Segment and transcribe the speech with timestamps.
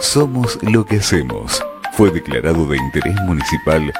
[0.00, 1.62] Somos lo que hacemos.
[1.92, 3.92] Fue declarado de interés municipal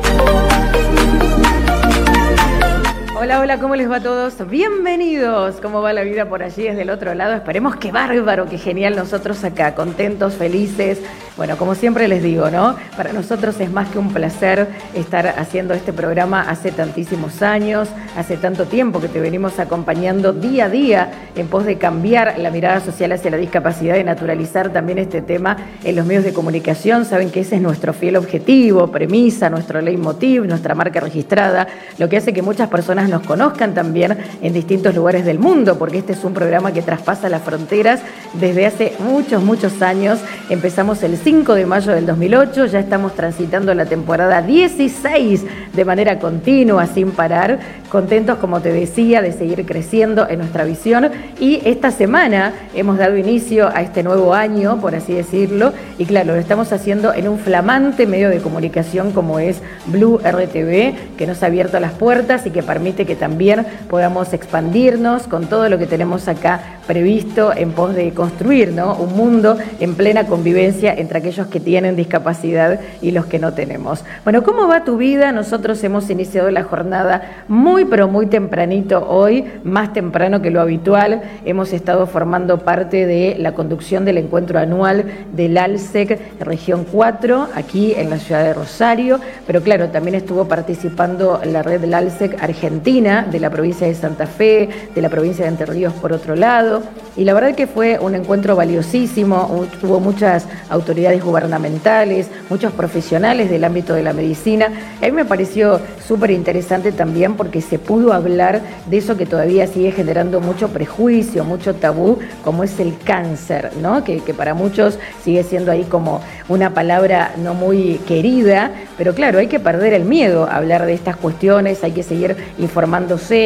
[3.26, 4.34] Hola, hola, ¿cómo les va a todos?
[4.48, 5.56] Bienvenidos.
[5.60, 7.34] ¿Cómo va la vida por allí desde el otro lado?
[7.34, 11.00] Esperemos que bárbaro, que genial nosotros acá, contentos, felices.
[11.36, 12.76] Bueno, como siempre les digo, ¿no?
[12.96, 18.36] Para nosotros es más que un placer estar haciendo este programa hace tantísimos años, hace
[18.36, 22.80] tanto tiempo que te venimos acompañando día a día en pos de cambiar la mirada
[22.80, 27.04] social hacia la discapacidad y naturalizar también este tema en los medios de comunicación.
[27.04, 31.66] Saben que ese es nuestro fiel objetivo, premisa, nuestro leitmotiv, nuestra marca registrada,
[31.98, 35.98] lo que hace que muchas personas nos conozcan también en distintos lugares del mundo, porque
[35.98, 38.00] este es un programa que traspasa las fronteras
[38.34, 40.18] desde hace muchos, muchos años.
[40.50, 46.18] Empezamos el 5 de mayo del 2008, ya estamos transitando la temporada 16 de manera
[46.18, 47.58] continua, sin parar,
[47.88, 51.10] contentos, como te decía, de seguir creciendo en nuestra visión.
[51.38, 56.34] Y esta semana hemos dado inicio a este nuevo año, por así decirlo, y claro,
[56.34, 61.42] lo estamos haciendo en un flamante medio de comunicación como es Blue RTV, que nos
[61.42, 65.86] ha abierto las puertas y que permite que también podamos expandirnos con todo lo que
[65.86, 68.94] tenemos acá previsto en pos de construir ¿no?
[68.94, 74.04] un mundo en plena convivencia entre aquellos que tienen discapacidad y los que no tenemos.
[74.24, 75.32] Bueno, ¿cómo va tu vida?
[75.32, 81.22] Nosotros hemos iniciado la jornada muy pero muy tempranito hoy, más temprano que lo habitual.
[81.44, 87.94] Hemos estado formando parte de la conducción del encuentro anual del ALSEC Región 4, aquí
[87.96, 92.95] en la ciudad de Rosario, pero claro, también estuvo participando la red del ALSEC Argentina
[92.96, 96.82] de la provincia de Santa Fe, de la provincia de Entre Ríos por otro lado.
[97.14, 103.64] Y la verdad que fue un encuentro valiosísimo, hubo muchas autoridades gubernamentales, muchos profesionales del
[103.64, 104.70] ámbito de la medicina.
[105.02, 109.66] A mí me pareció súper interesante también porque se pudo hablar de eso que todavía
[109.66, 114.04] sigue generando mucho prejuicio, mucho tabú, como es el cáncer, ¿no?
[114.04, 119.38] que, que para muchos sigue siendo ahí como una palabra no muy querida, pero claro,
[119.38, 122.85] hay que perder el miedo a hablar de estas cuestiones, hay que seguir informando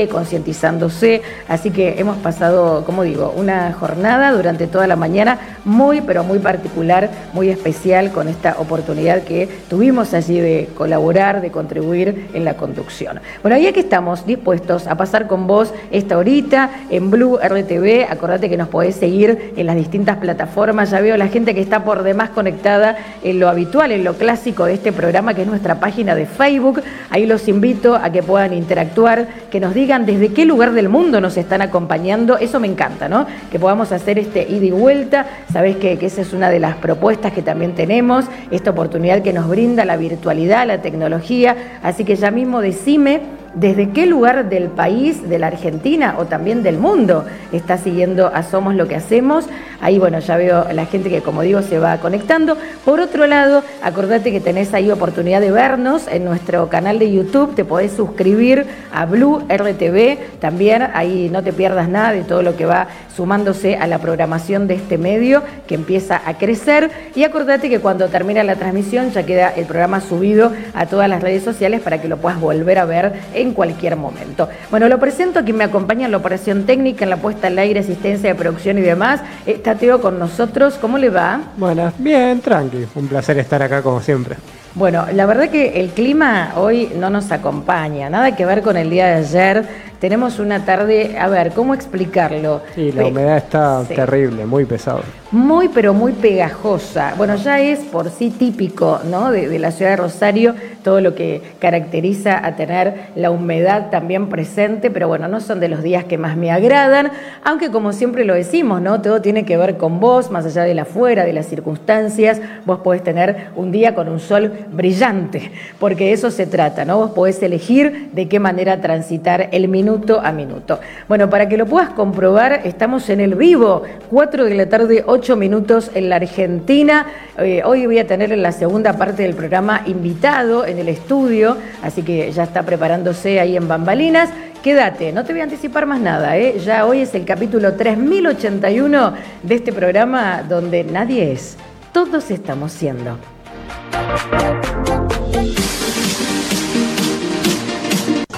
[0.09, 1.23] concientizándose.
[1.49, 6.39] Así que hemos pasado, como digo, una jornada durante toda la mañana muy, pero muy
[6.39, 12.55] particular, muy especial con esta oportunidad que tuvimos allí de colaborar, de contribuir en la
[12.55, 13.21] conducción.
[13.43, 18.49] Bueno, ya que estamos dispuestos a pasar con vos esta horita en Blue RTV, acordate
[18.49, 20.91] que nos podés seguir en las distintas plataformas.
[20.91, 24.65] Ya veo la gente que está por demás conectada en lo habitual, en lo clásico
[24.65, 26.83] de este programa, que es nuestra página de Facebook.
[27.11, 31.21] Ahí los invito a que puedan interactuar, que nos digan desde qué lugar del mundo
[31.21, 32.39] nos están acompañando.
[32.39, 33.27] Eso me encanta, ¿no?
[33.51, 35.27] Que podamos hacer este ida y vuelta.
[35.53, 39.33] Sabés que, que esa es una de las propuestas que también tenemos, esta oportunidad que
[39.33, 41.57] nos brinda la virtualidad, la tecnología.
[41.83, 43.21] Así que ya mismo decime
[43.55, 48.43] desde qué lugar del país, de la Argentina o también del mundo está siguiendo a
[48.43, 49.47] Somos lo que hacemos.
[49.81, 52.57] Ahí, bueno, ya veo la gente que, como digo, se va conectando.
[52.85, 57.55] Por otro lado, acordate que tenés ahí oportunidad de vernos en nuestro canal de YouTube.
[57.55, 60.39] Te podés suscribir a Blue RTV.
[60.39, 64.67] También ahí no te pierdas nada de todo lo que va sumándose a la programación
[64.67, 66.91] de este medio que empieza a crecer.
[67.15, 71.23] Y acordate que cuando termina la transmisión ya queda el programa subido a todas las
[71.23, 74.49] redes sociales para que lo puedas volver a ver en cualquier momento.
[74.71, 77.59] Bueno, lo presento a quien me acompaña en la operación técnica, en la puesta al
[77.59, 79.21] aire, asistencia de producción y demás.
[79.47, 80.75] Está Teo con nosotros.
[80.81, 81.41] ¿Cómo le va?
[81.57, 82.87] Bueno, bien, tranqui.
[82.95, 84.37] Un placer estar acá como siempre.
[84.75, 88.89] Bueno, la verdad que el clima hoy no nos acompaña, nada que ver con el
[88.89, 92.63] día de ayer tenemos una tarde, a ver, ¿cómo explicarlo?
[92.75, 95.03] Sí, la humedad está terrible, muy pesado.
[95.31, 97.15] Muy, pero muy pegajosa.
[97.17, 99.31] Bueno, ya es por sí típico, ¿no?
[99.31, 104.91] De, la ciudad de Rosario, todo lo que caracteriza a tener la humedad también presente,
[104.91, 107.13] pero bueno, no son de los días que más me agradan,
[107.45, 109.03] aunque como siempre lo decimos, ¿no?
[109.03, 112.81] Todo tiene que ver con vos, más allá de la fuera, de las circunstancias, vos
[112.81, 116.97] podés tener un día con un sol brillante, porque eso se trata, ¿no?
[116.97, 120.81] Vos podés elegir de qué manera transitar el minuto minuto a minuto.
[121.09, 125.37] Bueno, para que lo puedas comprobar, estamos en el vivo, 4 de la tarde, 8
[125.37, 127.07] minutos en la Argentina.
[127.39, 131.57] Eh, hoy voy a tener en la segunda parte del programa invitado en el estudio,
[131.83, 134.31] así que ya está preparándose ahí en Bambalinas.
[134.63, 136.59] Quédate, no te voy a anticipar más nada, ¿eh?
[136.65, 141.57] ya hoy es el capítulo 3081 de este programa donde nadie es,
[141.93, 143.17] todos estamos siendo.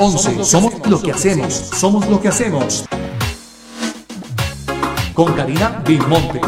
[0.03, 0.45] 11.
[0.45, 1.53] Somos lo que hacemos.
[1.55, 2.85] Somos lo que hacemos.
[5.15, 6.41] Con Karina Bilmonte.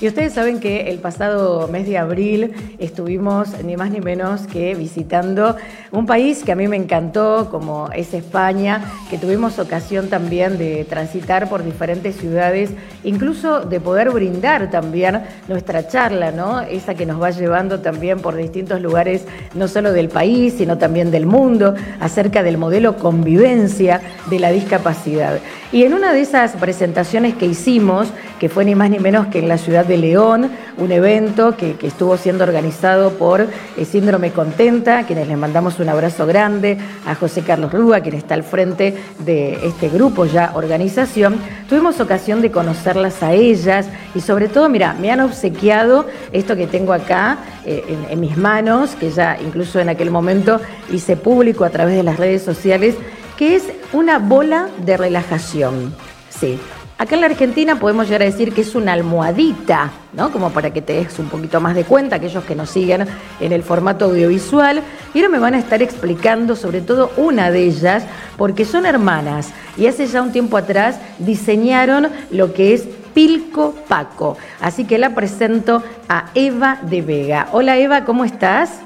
[0.00, 4.74] Y ustedes saben que el pasado mes de abril estuvimos ni más ni menos que
[4.74, 5.56] visitando
[5.92, 8.80] un país que a mí me encantó, como es España,
[9.10, 12.70] que tuvimos ocasión también de transitar por diferentes ciudades,
[13.04, 16.62] incluso de poder brindar también nuestra charla, ¿no?
[16.62, 21.10] Esa que nos va llevando también por distintos lugares, no solo del país, sino también
[21.10, 24.00] del mundo, acerca del modelo convivencia
[24.30, 25.40] de la discapacidad.
[25.72, 28.08] Y en una de esas presentaciones que hicimos,
[28.40, 31.76] que fue ni más ni menos que en la ciudad de León, un evento que,
[31.82, 37.42] estuvo siendo organizado por eh, Síndrome Contenta, quienes les mandamos un abrazo grande, a José
[37.42, 41.38] Carlos Rúa, quien está al frente de este grupo ya organización.
[41.68, 46.68] Tuvimos ocasión de conocerlas a ellas y sobre todo, mira, me han obsequiado esto que
[46.68, 50.60] tengo acá eh, en, en mis manos, que ya incluso en aquel momento
[50.92, 52.94] hice público a través de las redes sociales,
[53.36, 55.92] que es una bola de relajación.
[56.28, 56.60] Sí,
[57.00, 60.30] Acá en la Argentina podemos llegar a decir que es una almohadita, ¿no?
[60.30, 63.06] Como para que te des un poquito más de cuenta, aquellos que nos siguen
[63.40, 64.82] en el formato audiovisual.
[65.14, 68.04] Y ahora me van a estar explicando sobre todo una de ellas,
[68.36, 69.48] porque son hermanas
[69.78, 74.36] y hace ya un tiempo atrás diseñaron lo que es Pilco Paco.
[74.60, 77.48] Así que la presento a Eva de Vega.
[77.52, 78.78] Hola Eva, ¿cómo estás?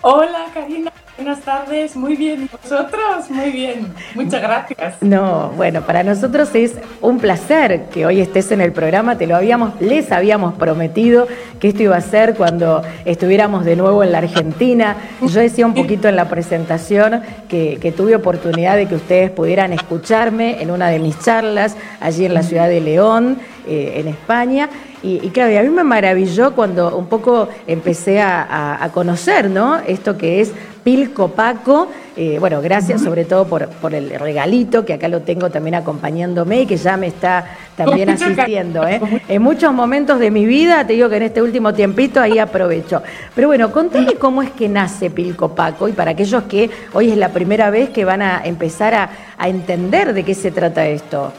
[0.00, 0.90] Hola Karina,
[1.22, 2.42] Buenas tardes, muy bien.
[2.42, 3.30] ¿Y vosotros?
[3.30, 3.94] Muy bien.
[4.16, 4.96] Muchas gracias.
[5.02, 9.16] No, bueno, para nosotros es un placer que hoy estés en el programa.
[9.16, 11.28] Te lo habíamos, les habíamos prometido
[11.60, 14.96] que esto iba a ser cuando estuviéramos de nuevo en la Argentina.
[15.20, 20.60] Yo decía un poquito en la presentación que, tuve oportunidad de que ustedes pudieran escucharme
[20.60, 24.68] en una de mis charlas allí en la ciudad de León, eh, en España.
[25.04, 29.78] Y, claro, y a mí me maravilló cuando un poco empecé a, conocer, ¿no?
[29.78, 31.88] Esto que es Pilco Paco.
[32.16, 36.62] Eh, bueno, gracias sobre todo por, por, el regalito, que acá lo tengo también acompañándome
[36.62, 38.86] y que ya me está también asistiendo.
[38.86, 39.00] ¿eh?
[39.28, 43.02] En muchos momentos de mi vida, te digo que en este último tiempito ahí aprovecho.
[43.34, 47.16] Pero bueno, contame cómo es que nace Pilco Paco y para aquellos que hoy es
[47.16, 51.32] la primera vez que van a empezar a, a entender de qué se trata esto.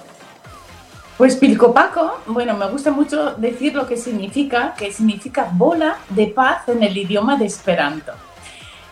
[1.17, 6.67] Pues Pilcopaco, bueno, me gusta mucho decir lo que significa, que significa bola de paz
[6.67, 8.13] en el idioma de Esperanto.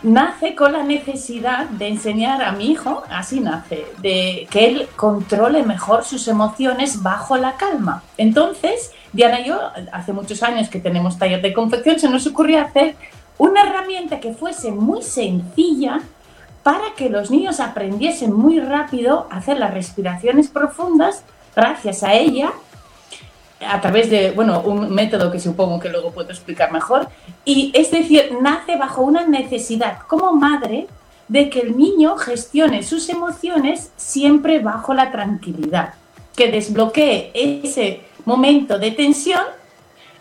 [0.03, 5.61] Nace con la necesidad de enseñar a mi hijo, así nace, de que él controle
[5.61, 8.01] mejor sus emociones bajo la calma.
[8.17, 9.59] Entonces, Diana y yo,
[9.91, 12.95] hace muchos años que tenemos taller de confección, se nos ocurrió hacer
[13.37, 16.01] una herramienta que fuese muy sencilla
[16.63, 21.23] para que los niños aprendiesen muy rápido a hacer las respiraciones profundas
[21.55, 22.51] gracias a ella,
[23.67, 27.07] a través de, bueno, un método que supongo que luego puedo explicar mejor,
[27.45, 30.87] y es decir, nace bajo una necesidad como madre
[31.27, 35.93] de que el niño gestione sus emociones siempre bajo la tranquilidad,
[36.35, 39.43] que desbloquee ese momento de tensión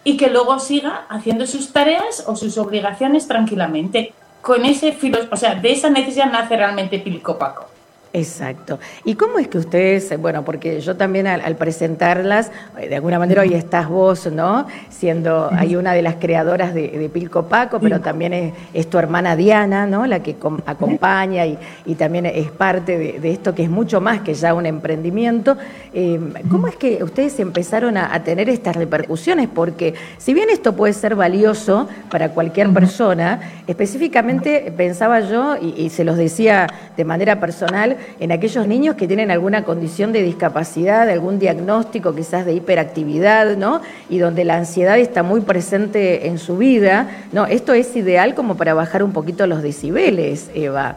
[0.05, 4.13] y que luego siga haciendo sus tareas o sus obligaciones tranquilamente.
[4.41, 7.67] Con ese filo, o sea, de esa necesidad nace realmente Pilico Paco.
[8.13, 8.81] Exacto.
[9.05, 13.43] ¿Y cómo es que ustedes, bueno, porque yo también al, presentarlas, eh, de alguna manera
[13.43, 14.67] hoy estás vos, ¿no?
[14.89, 19.87] Siendo, hay una de las creadoras de, Pilco Paco, pero también es, tu hermana Diana,
[19.87, 20.07] ¿no?
[20.07, 20.37] La que
[20.67, 21.59] acompaña y,
[21.95, 25.57] también es parte de, esto que es mucho más que ya un emprendimiento.
[25.93, 29.49] Em, ¿Cómo es que ustedes empezaron a, tener estas repercusiones?
[29.53, 36.05] Porque si bien esto puede ser valioso para cualquier persona, específicamente pensaba yo, y se
[36.05, 41.39] los decía de manera personal, en aquellos niños que tienen alguna condición de discapacidad, algún
[41.39, 43.81] diagnóstico quizás de hiperactividad, ¿no?
[44.09, 47.47] Y donde la ansiedad está muy presente en su vida, ¿no?
[47.47, 50.97] Esto es ideal como para bajar un poquito los decibeles, Eva.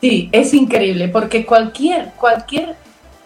[0.00, 2.76] sí, es increíble, porque cualquier, cualquier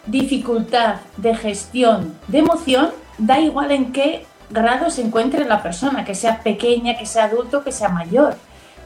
[0.07, 6.15] dificultad de gestión de emoción, da igual en qué grado se encuentre la persona, que
[6.15, 8.37] sea pequeña, que sea adulto, que sea mayor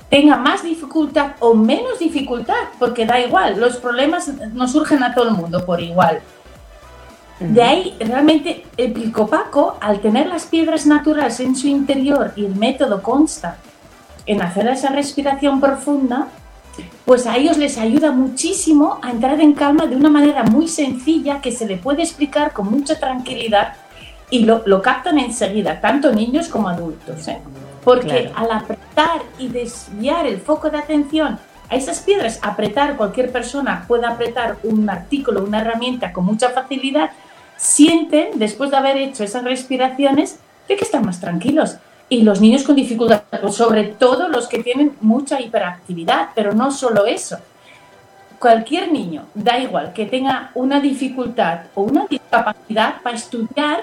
[0.09, 5.29] tenga más dificultad o menos dificultad, porque da igual, los problemas no surgen a todo
[5.29, 6.21] el mundo por igual.
[7.39, 9.13] De ahí, realmente, el
[9.81, 13.59] al tener las piedras naturales en su interior y el método consta
[14.25, 16.29] en hacer esa respiración profunda,
[17.04, 21.40] pues a ellos les ayuda muchísimo a entrar en calma de una manera muy sencilla
[21.40, 23.75] que se le puede explicar con mucha tranquilidad
[24.30, 27.28] y lo, lo captan enseguida, tanto niños como adultos.
[27.28, 27.38] ¿eh?
[27.85, 33.85] Porque al apretar y desviar el foco de atención a esas piedras, apretar, cualquier persona
[33.87, 37.11] puede apretar un artículo, una herramienta con mucha facilidad,
[37.56, 41.76] sienten, después de haber hecho esas respiraciones, de que están más tranquilos.
[42.09, 47.05] Y los niños con dificultad, sobre todo los que tienen mucha hiperactividad, pero no solo
[47.07, 47.39] eso.
[48.39, 53.81] Cualquier niño, da igual que tenga una dificultad o una discapacidad para estudiar,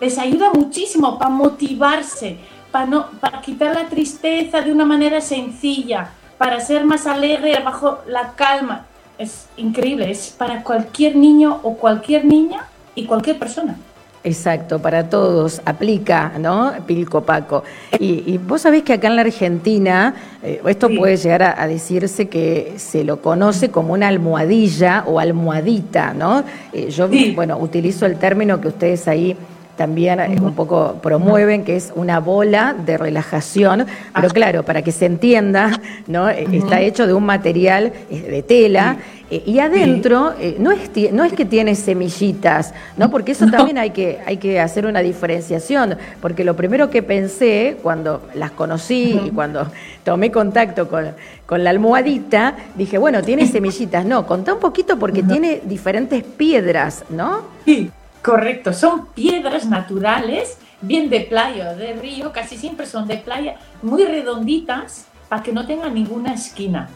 [0.00, 2.38] les ayuda muchísimo para motivarse,
[2.70, 8.00] para, no, para quitar la tristeza de una manera sencilla, para ser más alegre bajo
[8.06, 8.84] la calma.
[9.16, 13.76] Es increíble, es para cualquier niño o cualquier niña y cualquier persona.
[14.26, 16.72] Exacto, para todos, aplica, ¿no?
[16.84, 17.62] Pilco Paco.
[18.00, 22.74] Y, vos sabés que acá en la Argentina, eh, esto puede llegar a, decirse que
[22.76, 26.42] se lo conoce como una almohadilla o almohadita, ¿no?
[26.72, 29.36] Eh, yo, bueno, utilizo el término que ustedes ahí
[29.76, 34.92] también eh, un poco promueven, que es una bola de relajación, pero claro, para que
[34.92, 36.28] se entienda, ¿no?
[36.28, 38.96] Eh, está hecho de un material eh, de tela.
[39.28, 43.10] y adentro no, es, no es que tiene semillitas, ¿no?
[43.10, 47.76] Porque eso también hay que, hay que hacer una diferenciación, porque lo primero que pensé
[47.82, 49.66] cuando las conocí y cuando
[50.04, 51.06] tomé contacto con,
[51.44, 54.04] con, la almohadita, dije, bueno, tiene semillitas.
[54.06, 57.42] No, contá un poquito porque tiene diferentes piedras, ¿no?
[57.64, 57.90] Sí.
[58.26, 63.54] Correcto, son piedras naturales, bien de playa o de río, casi siempre son de playa,
[63.82, 66.88] muy redonditas para que no tengan ninguna esquina.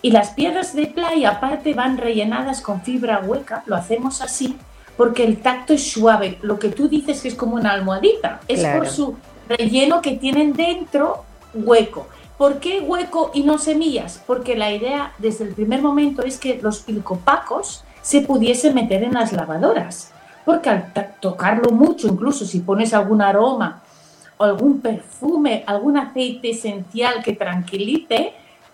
[0.00, 4.56] Y las piedras de playa aparte van rellenadas con fibra hueca, lo hacemos así
[4.96, 6.38] porque el tacto es suave.
[6.40, 9.18] Lo que tú dices que es como una almohadita, es por su
[9.50, 12.08] relleno que tienen dentro hueco.
[12.38, 14.22] ¿Por qué hueco y no semillas?
[14.26, 19.12] Porque la idea desde el primer momento es que los pilcopacos se pudiesen meter en
[19.12, 20.14] las lavadoras
[20.50, 23.82] porque al tocarlo mucho, incluso si pones algún aroma
[24.36, 28.32] o algún perfume, algún aceite esencial que tranquilice,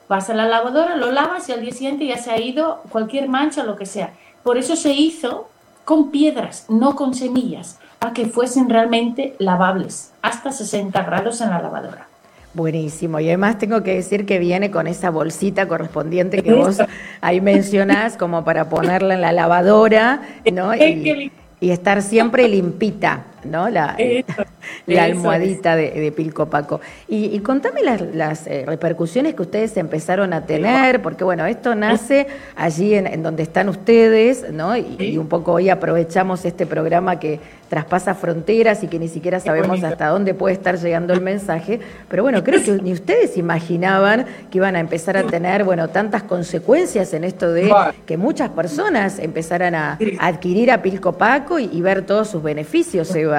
[0.09, 3.29] vas a la lavadora, lo lavas y al día siguiente ya se ha ido cualquier
[3.29, 4.15] mancha o lo que sea.
[4.43, 5.51] Por eso se hizo
[5.85, 11.61] con piedras, no con semillas, para que fuesen realmente lavables, hasta 60 grados en la
[11.61, 12.09] lavadora.
[12.55, 13.21] Buenísimo.
[13.21, 16.79] Y además tengo que decir que viene con esa bolsita correspondiente que vos
[17.21, 20.75] ahí mencionás como para ponerla en la lavadora, ¿no?
[20.75, 21.31] y
[21.71, 23.69] estar siempre limpita, ¿no?
[23.69, 23.97] La,
[24.87, 26.81] la almohadita de, de, Pilco Paco.
[27.09, 32.27] Y, contame las, eh, repercusiones que ustedes empezaron a tener, porque bueno, esto nace
[32.57, 34.77] allí en, donde están ustedes, ¿no?
[34.77, 39.83] Y, un poco hoy aprovechamos este programa que traspasa fronteras y que ni siquiera sabemos
[39.83, 41.81] hasta dónde puede estar llegando el mensaje.
[42.09, 46.23] Pero bueno, creo que ni ustedes imaginaban que iban a empezar a tener, bueno, tantas
[46.23, 47.73] consecuencias en esto de
[48.07, 53.15] que muchas personas empezaran a, adquirir a Pilco Paco y, y ver todos sus beneficios,
[53.15, 53.36] Eva.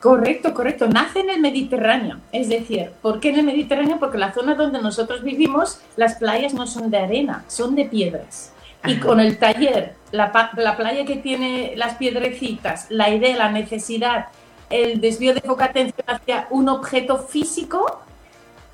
[0.00, 0.86] Correcto, correcto.
[0.88, 2.18] Nace en el Mediterráneo.
[2.30, 3.98] Es decir, ¿por qué en el Mediterráneo?
[3.98, 8.52] Porque la zona donde nosotros vivimos, las playas no son de arena, son de piedras.
[8.84, 10.30] Y con el taller, la,
[10.76, 14.26] playa que tiene las piedrecitas, la idea, la necesidad,
[14.70, 18.02] el desvío de foco atención hacia un objeto físico,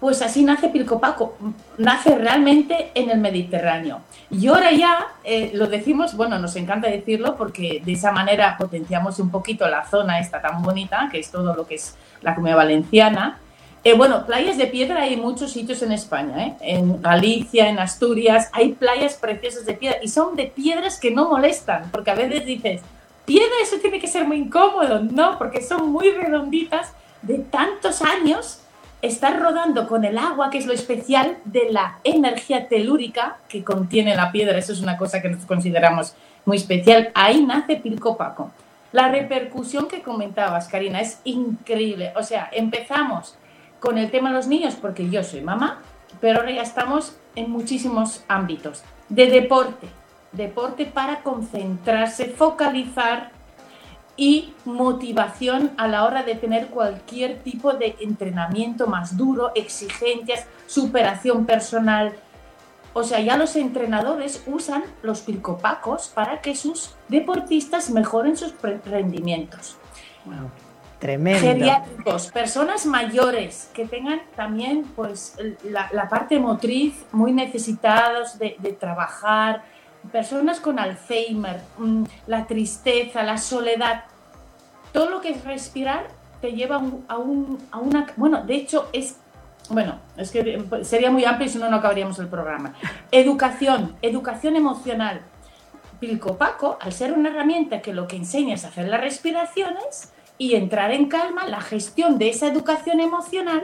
[0.03, 1.37] pues así nace Pilcopaco,
[1.79, 4.01] nace realmente en el Mediterráneo.
[4.33, 9.21] Y ahora ya eh, lo decimos, bueno, nos encanta decirlo porque de esa manera potenciamos
[9.21, 12.57] un poquito la zona esta tan bonita, que es todo lo que es la comunidad
[12.57, 13.39] valenciana.
[13.85, 16.57] Eh, bueno, playas de piedra hay muchos sitios en España, ¿eh?
[16.63, 21.29] en Galicia, en Asturias, hay playas preciosas de piedra y son de piedras que no
[21.29, 22.81] molestan, porque a veces dices,
[23.25, 26.93] piedra, eso tiene que ser muy incómodo, no, porque son muy redonditas
[27.23, 28.62] de tantos años
[29.03, 34.15] estar rodando con el agua, que es lo especial de la energía telúrica que contiene
[34.15, 34.57] la piedra.
[34.57, 37.11] Eso es una cosa que nosotros consideramos muy especial.
[37.15, 38.51] Ahí nace Pilco Paco.
[38.93, 42.13] La repercusión que comentabas, Karina, es increíble.
[42.15, 43.37] O sea, empezamos
[43.81, 45.81] con el tema de los niños, porque yo soy mamá,
[46.21, 48.85] pero ahora ya estamos en muchísimos ámbitos.
[49.09, 49.89] De deporte,
[50.31, 53.31] deporte para concentrarse, focalizar
[54.17, 61.47] y motivación a la hora de tener cualquier tipo de entrenamiento más duro, exigencias, superación
[61.47, 62.13] personal.
[62.93, 68.55] O sea, ya los entrenadores usan los pilcopacos para que sus deportistas mejoren sus
[68.85, 69.77] rendimientos.
[70.99, 71.41] Tremendo.
[71.41, 79.65] Geriátricos, personas mayores que tengan también pues la, parte motriz muy necesitados de, de trabajar,
[80.11, 84.05] personas con Alzheimer, mm, la tristeza, la soledad,
[84.93, 86.09] todo lo que es respirar
[86.41, 88.07] te lleva a, un, a una...
[88.17, 89.17] Bueno, de hecho es...
[89.71, 92.75] Bueno, es que sería muy amplio si no, no acabaríamos el programa.
[93.13, 95.23] Educación, educación emocional.
[96.01, 100.57] Pilco Paco, al ser una herramienta que lo que enseña es hacer las respiraciones y
[100.57, 103.63] entrar en calma, la gestión de esa educación emocional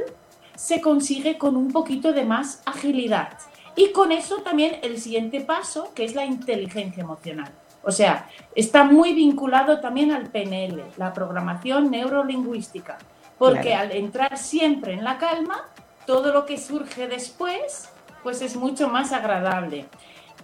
[0.55, 3.31] se consigue con un poquito de más agilidad.
[3.79, 7.53] Y con eso también el siguiente paso, que es la inteligencia emocional.
[7.85, 12.99] O sea, está muy vinculado también al PNL, la programación neurolingüística,
[13.39, 15.69] porque al entrar siempre en la calma,
[16.07, 17.89] todo lo que surge después,
[18.25, 19.87] pues es mucho más agradable.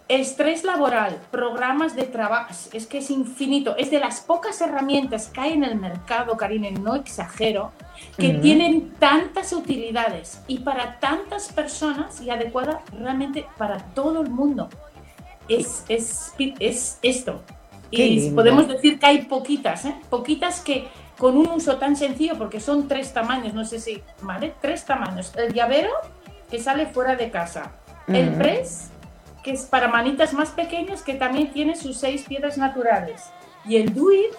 [0.07, 3.75] Estrés laboral, programas de trabajo, es que es infinito.
[3.79, 7.73] Es de las pocas herramientas que hay en el mercado, Karine, no exagero,
[8.19, 14.69] que tienen tantas utilidades y para tantas personas y adecuada realmente para todo el mundo.
[15.49, 17.43] Es, es, es esto.
[17.91, 19.95] y podemos decir que hay poquitas, ¿eh?
[20.11, 20.87] poquitas que
[21.19, 24.53] con un uso tan sencillo, porque son tres tamaños, no sé si, ¿vale?
[24.61, 25.33] Tres tamaños.
[25.37, 25.91] El llavero,
[26.51, 27.73] que sale fuera de casa.
[28.07, 28.91] El press,
[29.45, 33.23] que es para manitas más pequeñas, que también tiene sus seis piedras naturales.
[33.67, 34.35] Y el Do It,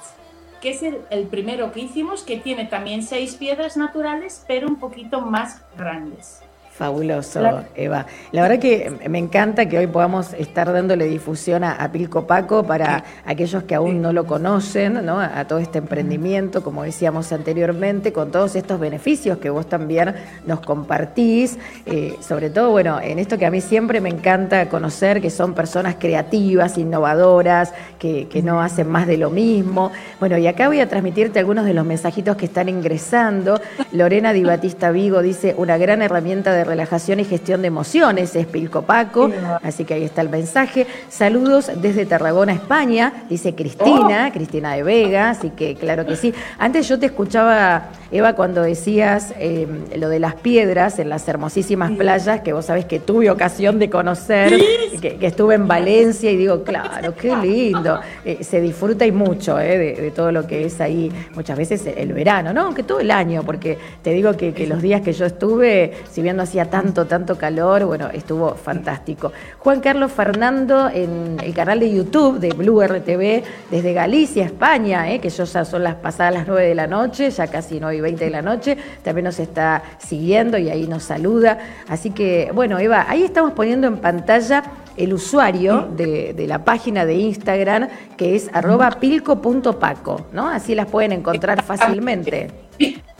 [0.59, 5.21] que es el, primero que hicimos, que tiene también seis piedras naturales, pero un poquito
[5.21, 6.41] más grandes.
[6.77, 7.39] Fabuloso,
[7.73, 8.05] Eva.
[8.33, 13.01] La verdad que me encanta que hoy podamos estar dándole difusión a, Pilco Paco para
[13.25, 15.21] aquellos que aún no lo conocen, ¿no?
[15.21, 20.15] A, todo este emprendimiento, como decíamos anteriormente, con todos estos beneficios que vos también
[20.45, 21.57] nos compartís.
[21.85, 25.53] Eh, sobre todo, bueno, en esto que a mí siempre me encanta conocer, que son
[25.53, 29.93] personas creativas, innovadoras, que, que no hacen más de lo mismo.
[30.19, 33.61] Bueno, y acá voy a transmitirte algunos de los mensajitos que están ingresando.
[33.93, 38.45] Lorena Di Batista Vigo dice, una gran herramienta de relajación y gestión de emociones, es
[38.47, 39.29] Pilco Paco,
[39.63, 40.87] así que ahí está el mensaje.
[41.09, 44.33] Saludos desde Tarragona, España, dice Cristina, oh.
[44.33, 46.33] Cristina de Vega, así que claro que sí.
[46.57, 51.91] Antes yo te escuchaba, Eva, cuando decías em, lo de las piedras en las hermosísimas
[51.91, 54.59] playas, que vos sabés que tuve ocasión de conocer,
[55.01, 57.99] que, estuve en Valencia y digo, claro, qué lindo.
[58.23, 62.13] Eh, se disfruta y mucho eh, de, todo lo que es ahí, muchas veces el
[62.13, 62.61] verano, ¿no?
[62.61, 66.21] Aunque todo el año, porque te digo que, que los días que yo estuve, si
[66.21, 69.33] viendo tanto, tanto calor, bueno, estuvo fantástico.
[69.59, 75.19] Juan Carlos Fernando en el canal de YouTube de Blue RTV desde Galicia, España, eh,
[75.19, 78.23] que ya son las pasadas las 9 de la noche, ya casi 9 y 20
[78.23, 81.57] de la noche, también nos está siguiendo y ahí nos saluda.
[81.89, 84.63] Así que, bueno, Eva, ahí estamos poniendo en pantalla
[84.95, 90.47] el usuario de, de, la página de Instagram que es arroba pilco.paco, ¿no?
[90.47, 92.49] Así las pueden encontrar fácilmente.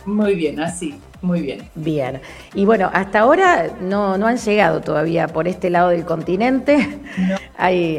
[0.06, 0.96] Muy bien, así.
[1.26, 1.68] Muy bien.
[1.74, 2.22] Bien.
[2.54, 7.00] Y bueno, hasta ahora no, no han llegado todavía por este lado del continente.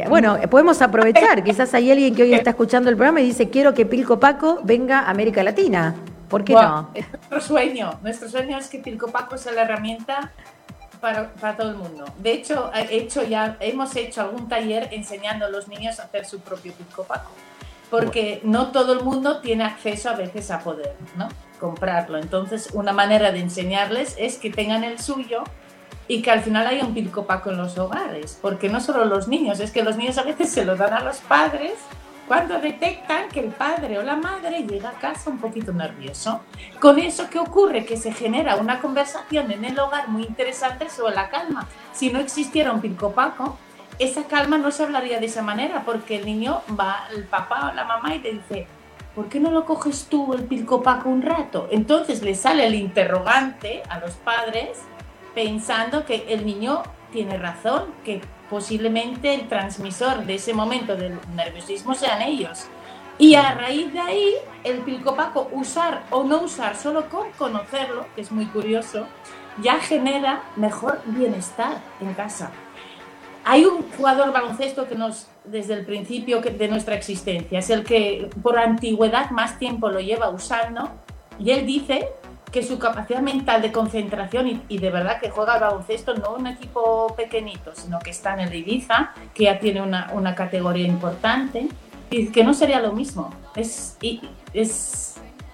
[0.08, 1.42] bueno, podemos aprovechar.
[1.44, 4.60] Quizás hay alguien que hoy está escuchando el programa y dice, quiero que Pilco Paco
[4.62, 5.96] venga a América Latina.
[6.28, 6.90] ¿Por qué no?
[6.94, 7.98] Es nuestro sueño.
[8.00, 10.30] Nuestro sueño es que Pilco Paco sea la herramienta
[11.00, 12.04] para, para, todo el mundo.
[12.18, 16.38] De hecho, hecho ya, hemos hecho algún taller enseñando a los niños a hacer su
[16.38, 17.32] propio Pilco Paco.
[17.90, 21.28] Porque no todo el mundo tiene acceso a veces a poder, ¿no?
[21.56, 22.18] Comprarlo.
[22.18, 25.44] Entonces, una manera de enseñarles es que tengan el suyo
[26.08, 29.60] y que al final haya un pilcopaco en los hogares, porque no solo los niños,
[29.60, 31.72] es que los niños a veces se lo dan a los padres
[32.28, 36.40] cuando detectan que el padre o la madre llega a casa un poquito nervioso.
[36.80, 37.84] Con eso, ¿qué ocurre?
[37.84, 41.68] Que se genera una conversación en el hogar muy interesante sobre la calma.
[41.92, 43.56] Si no existiera un pilcopaco,
[43.98, 47.74] esa calma no se hablaría de esa manera, porque el niño va, el papá o
[47.74, 48.66] la mamá y te dice,
[49.16, 51.68] ¿por qué no lo coges tú el pilcopaco un rato?
[51.72, 54.78] Entonces le sale el interrogante a los padres
[55.34, 61.94] pensando que el niño tiene razón, que posiblemente el transmisor de ese momento del nerviosismo
[61.94, 62.66] sean ellos.
[63.18, 68.20] Y a raíz de ahí, el pilcopaco, usar o no usar, solo con conocerlo, que
[68.20, 69.06] es muy curioso,
[69.62, 72.50] ya genera mejor bienestar en casa.
[73.48, 78.28] Hay un jugador baloncesto que nos, desde el principio de nuestra existencia, es el que
[78.42, 80.90] por antigüedad más tiempo lo lleva usando,
[81.38, 82.08] y él dice
[82.50, 86.48] que su capacidad mental de concentración y, de verdad que juega al baloncesto no un
[86.48, 91.68] equipo pequeñito, sino que está en el Ibiza, que ya tiene una, una categoría importante,
[92.10, 93.32] y que no sería lo mismo.
[93.54, 93.96] Es,
[94.52, 95.05] es,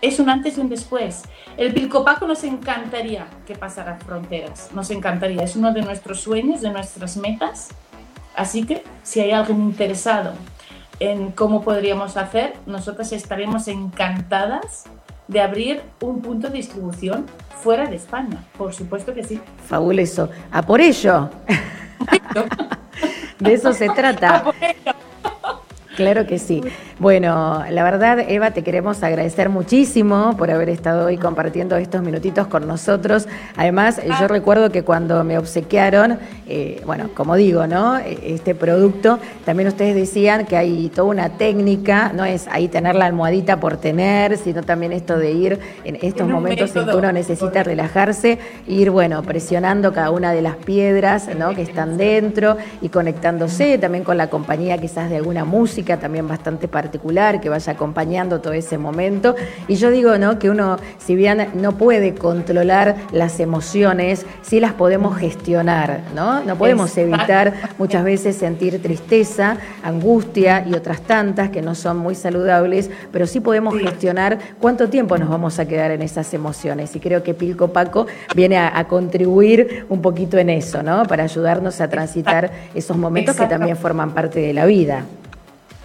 [0.02, 1.22] es un antes y un después.
[1.56, 6.70] El Pilcopaco nos encantaría que pasara fronteras, nos encantaría, es uno de nuestros sueños, de
[6.70, 7.70] nuestras metas.
[8.34, 10.32] Así que si hay alguien interesado
[10.98, 14.84] en cómo podríamos hacer, nosotras estaremos encantadas
[15.28, 17.26] de abrir un punto de distribución
[17.62, 18.44] fuera de España.
[18.58, 19.40] Por supuesto que sí.
[19.66, 20.30] Fabuloso.
[20.50, 21.30] A por ello.
[23.38, 24.44] de eso se trata.
[25.96, 26.62] Claro que sí.
[26.98, 32.46] Bueno, la verdad, Eva, te queremos agradecer muchísimo por haber estado hoy compartiendo estos minutitos
[32.46, 33.28] con nosotros.
[33.56, 37.98] Además, yo recuerdo que cuando me obsequiaron, eh, bueno, como digo, ¿no?
[37.98, 43.06] Este producto, también ustedes decían que hay toda una técnica, no es ahí tener la
[43.06, 47.62] almohadita por tener, sino también esto de ir en estos momentos en que uno necesita
[47.64, 51.54] relajarse, ir, bueno, presionando cada una de las piedras, ¿no?
[51.54, 56.28] Que están dentro y conectándose también con la compañía quizás de alguna música música también
[56.28, 59.34] bastante particular que vaya acompañando todo ese momento.
[59.66, 60.38] Y yo digo, ¿no?
[60.38, 66.44] Que uno, si bien no puede controlar las emociones, sí las podemos gestionar, ¿no?
[66.44, 72.14] No podemos evitar muchas veces sentir tristeza, angustia y otras tantas que no son muy
[72.14, 76.94] saludables, pero sí podemos gestionar cuánto tiempo nos vamos a quedar en esas emociones.
[76.94, 81.04] Y creo que Pilco Paco viene a, contribuir un poquito en eso, ¿no?
[81.04, 85.04] Para ayudarnos a transitar esos momentos que también forman parte de la vida.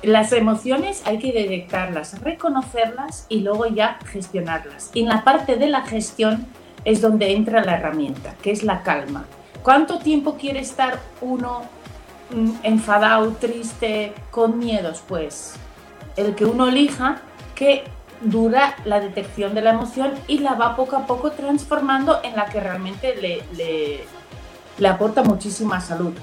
[0.04, 4.92] Las emociones hay que detectarlas, reconocerlas y luego ya gestionarlas.
[4.94, 6.46] Y en la parte de la gestión
[6.86, 9.26] es donde entra la herramienta, que es la calma.
[9.64, 11.64] ¿Cuánto tiempo quiere estar uno
[12.32, 15.04] mm, enfadado, triste, con miedos?
[15.08, 15.56] Pues
[16.16, 17.22] el que uno elija
[17.56, 17.84] que
[18.22, 22.46] dura la detección de la emoción y la va poco a poco transformando en la
[22.46, 23.44] que realmente le,
[24.78, 26.14] le, aporta muchísima salud.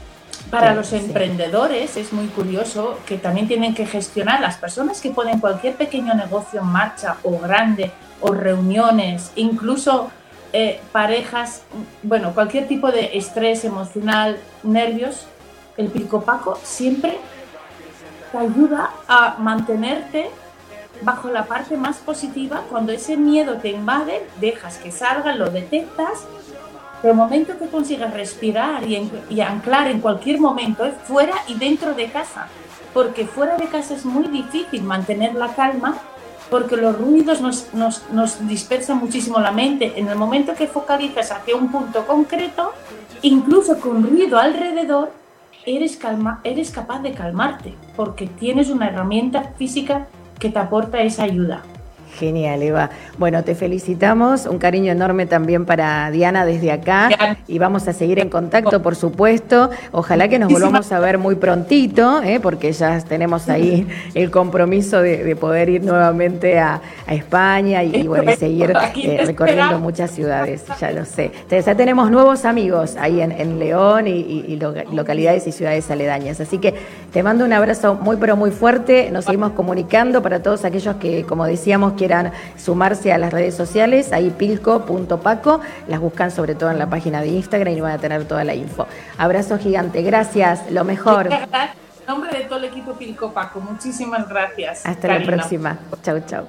[0.50, 5.40] Para los emprendedores es muy curioso que también tienen que gestionar las personas que ponen
[5.40, 10.10] cualquier pequeño negocio en marcha o grande o reuniones, incluso
[10.52, 11.62] eh, parejas,
[12.02, 15.26] bueno, cualquier tipo de estrés emocional, nervios,
[15.76, 17.18] el picopaco siempre
[18.30, 20.30] te ayuda a mantenerte
[21.02, 26.24] bajo la parte más positiva, cuando ese miedo te invade, dejas que salga, lo detectas,
[27.04, 31.92] pero el momento que consigas respirar y, anclar en cualquier momento es fuera y dentro
[31.92, 32.46] de casa,
[32.94, 35.98] porque fuera de casa es muy difícil mantener la calma
[36.48, 39.92] porque los ruidos nos, dispersan muchísimo la mente.
[39.96, 42.72] En el momento que focalizas hacia un punto concreto,
[43.20, 45.12] incluso con ruido alrededor,
[45.66, 45.98] eres,
[46.42, 50.06] eres capaz de calmarte, porque tienes una herramienta física
[50.38, 51.64] que te aporta esa ayuda.
[52.18, 52.90] Genial, Eva.
[53.18, 54.46] Bueno, te felicitamos.
[54.46, 57.38] Un cariño enorme también para Diana desde acá.
[57.48, 59.70] Y vamos a seguir en contacto, por supuesto.
[59.92, 62.38] Ojalá que nos volvamos a ver muy prontito, ¿eh?
[62.40, 68.72] porque ya tenemos ahí el compromiso de, poder ir nuevamente a, España y, bueno, seguir
[68.96, 70.64] eh, recorriendo muchas ciudades.
[70.80, 71.26] Ya lo sé.
[71.26, 74.58] Entonces, ya tenemos nuevos amigos ahí en, León y,
[74.92, 76.40] localidades y ciudades aledañas.
[76.40, 76.74] Así que
[77.14, 79.08] te mando un abrazo muy, pero muy fuerte.
[79.12, 84.12] Nos seguimos comunicando para todos aquellos que, como decíamos, quieran sumarse a las redes sociales,
[84.12, 88.24] ahí pilco.paco, las buscan sobre todo en la página de Instagram y van a tener
[88.24, 88.88] toda la info.
[89.16, 91.28] Abrazo gigante, gracias, lo mejor.
[91.32, 91.48] En
[92.08, 94.84] nombre de todo el equipo Pilco Paco, muchísimas gracias.
[94.84, 95.78] Hasta la próxima.
[96.02, 96.46] Chau, chau.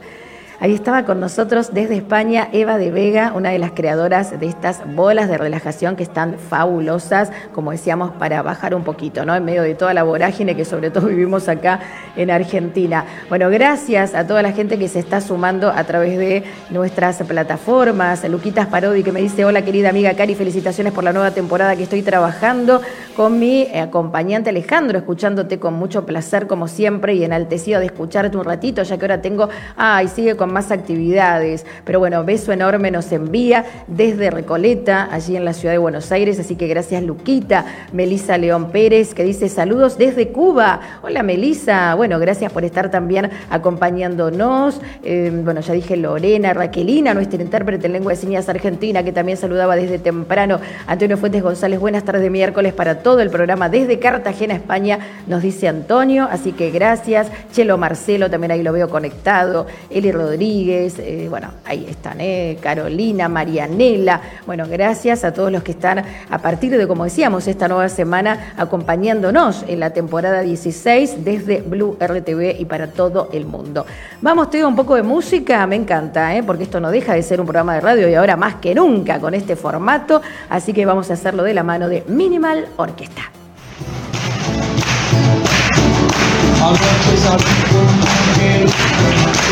[0.60, 4.82] Ahí estaba con nosotros desde España Eva de Vega, una de las creadoras de estas
[4.96, 9.36] bolas de relajación que están fabulosas, como decíamos, para bajar un poquito, ¿no?
[9.36, 11.82] En medio de toda la vorágine que sobre todo vivimos acá
[12.16, 13.04] en Argentina.
[13.28, 18.24] Bueno, gracias a toda la gente que se está sumando a través de nuestras plataformas.
[18.30, 21.84] Luquitas Parodi que me dice, hola querida amiga Cari, felicitaciones por la nueva temporada que
[21.84, 22.82] estoy trabajando
[23.18, 28.44] con mi acompañante Alejandro, escuchándote con mucho placer como siempre y enaltecido de escucharte un
[28.44, 31.66] ratito, ya que ahora tengo, ay, sigue con más actividades.
[31.84, 36.40] Pero bueno, beso enorme nos envía desde Recoleta, allí en la ciudad de Buenos Aires.
[36.40, 37.66] Así que gracias, Luquita.
[37.94, 40.80] Melisa León Pérez, que dice saludos desde Cuba.
[41.02, 41.96] Hola, Melisa.
[41.96, 44.82] Bueno, gracias por estar también acompañándonos.
[45.04, 49.38] Eh, bueno, ya dije Lorena, Raquelina, nuestra intérprete en lengua de señas argentina, que también
[49.38, 50.60] saludaba desde temprano.
[50.88, 55.42] Antonio Fuentes González, buenas tardes de miércoles para todo el programa desde Cartagena, España, nos
[55.42, 56.28] dice Antonio.
[56.30, 57.28] Así que gracias.
[57.52, 59.68] Chelo Marcelo, también ahí lo veo conectado.
[59.90, 65.64] Eli Rodríguez Rodríguez, eh, bueno, ahí están, eh, Carolina, Marianela, bueno, gracias a todos los
[65.64, 71.24] que están a partir de, como decíamos, esta nueva semana acompañándonos en la temporada 16
[71.24, 73.86] desde Blue RTV y para todo el mundo.
[74.22, 77.40] Vamos, te un poco de música, me encanta, eh, porque esto no deja de ser
[77.40, 81.10] un programa de radio y ahora más que nunca con este formato, así que vamos
[81.12, 83.32] a hacerlo de la mano de Minimal Orquesta.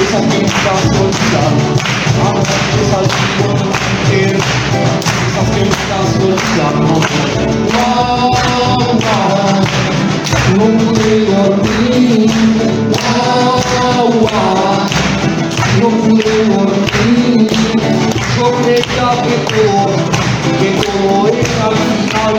[0.01, 1.53] Esa fiesta soltar,
[2.23, 2.29] a
[2.81, 2.99] esa
[4.09, 4.39] querer,
[5.27, 6.75] esa fiesta soltar.
[7.73, 9.13] Wow, wow,
[10.57, 12.31] no pude dormir,
[12.93, 14.77] wow, wow,
[15.81, 17.49] no pude dormir,
[18.37, 19.85] yo creía que todo,
[20.59, 22.37] que todo era final,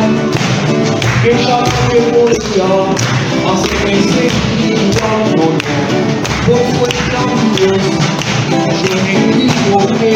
[1.22, 2.70] que ya no me podía
[3.52, 6.04] hacerme sentir cuando no.
[6.04, 6.13] Vos
[6.44, 6.60] fue
[7.10, 7.80] cambios,
[8.50, 9.12] yo me
[9.44, 10.12] equivoqué,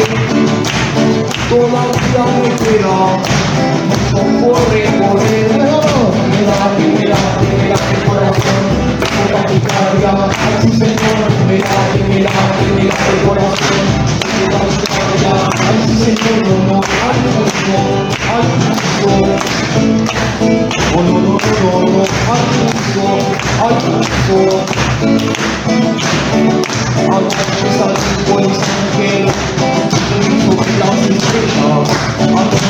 [1.49, 2.97] todavía me queda
[3.89, 5.49] mucho por recorrer.
[6.29, 8.63] Mirate, mirate, mirate corazón,
[9.09, 10.13] toda mi carga,
[10.55, 13.85] así Señor, mirate, mirate, mirate corazón,
[14.37, 15.33] toda mi carga,
[15.69, 16.77] así Señor, no, no,
[17.09, 17.77] al mundo,
[23.59, 25.48] al mundo.
[25.65, 28.57] I want to que this voice
[28.95, 31.83] singing The people who lost this picture
[32.19, 32.69] I want to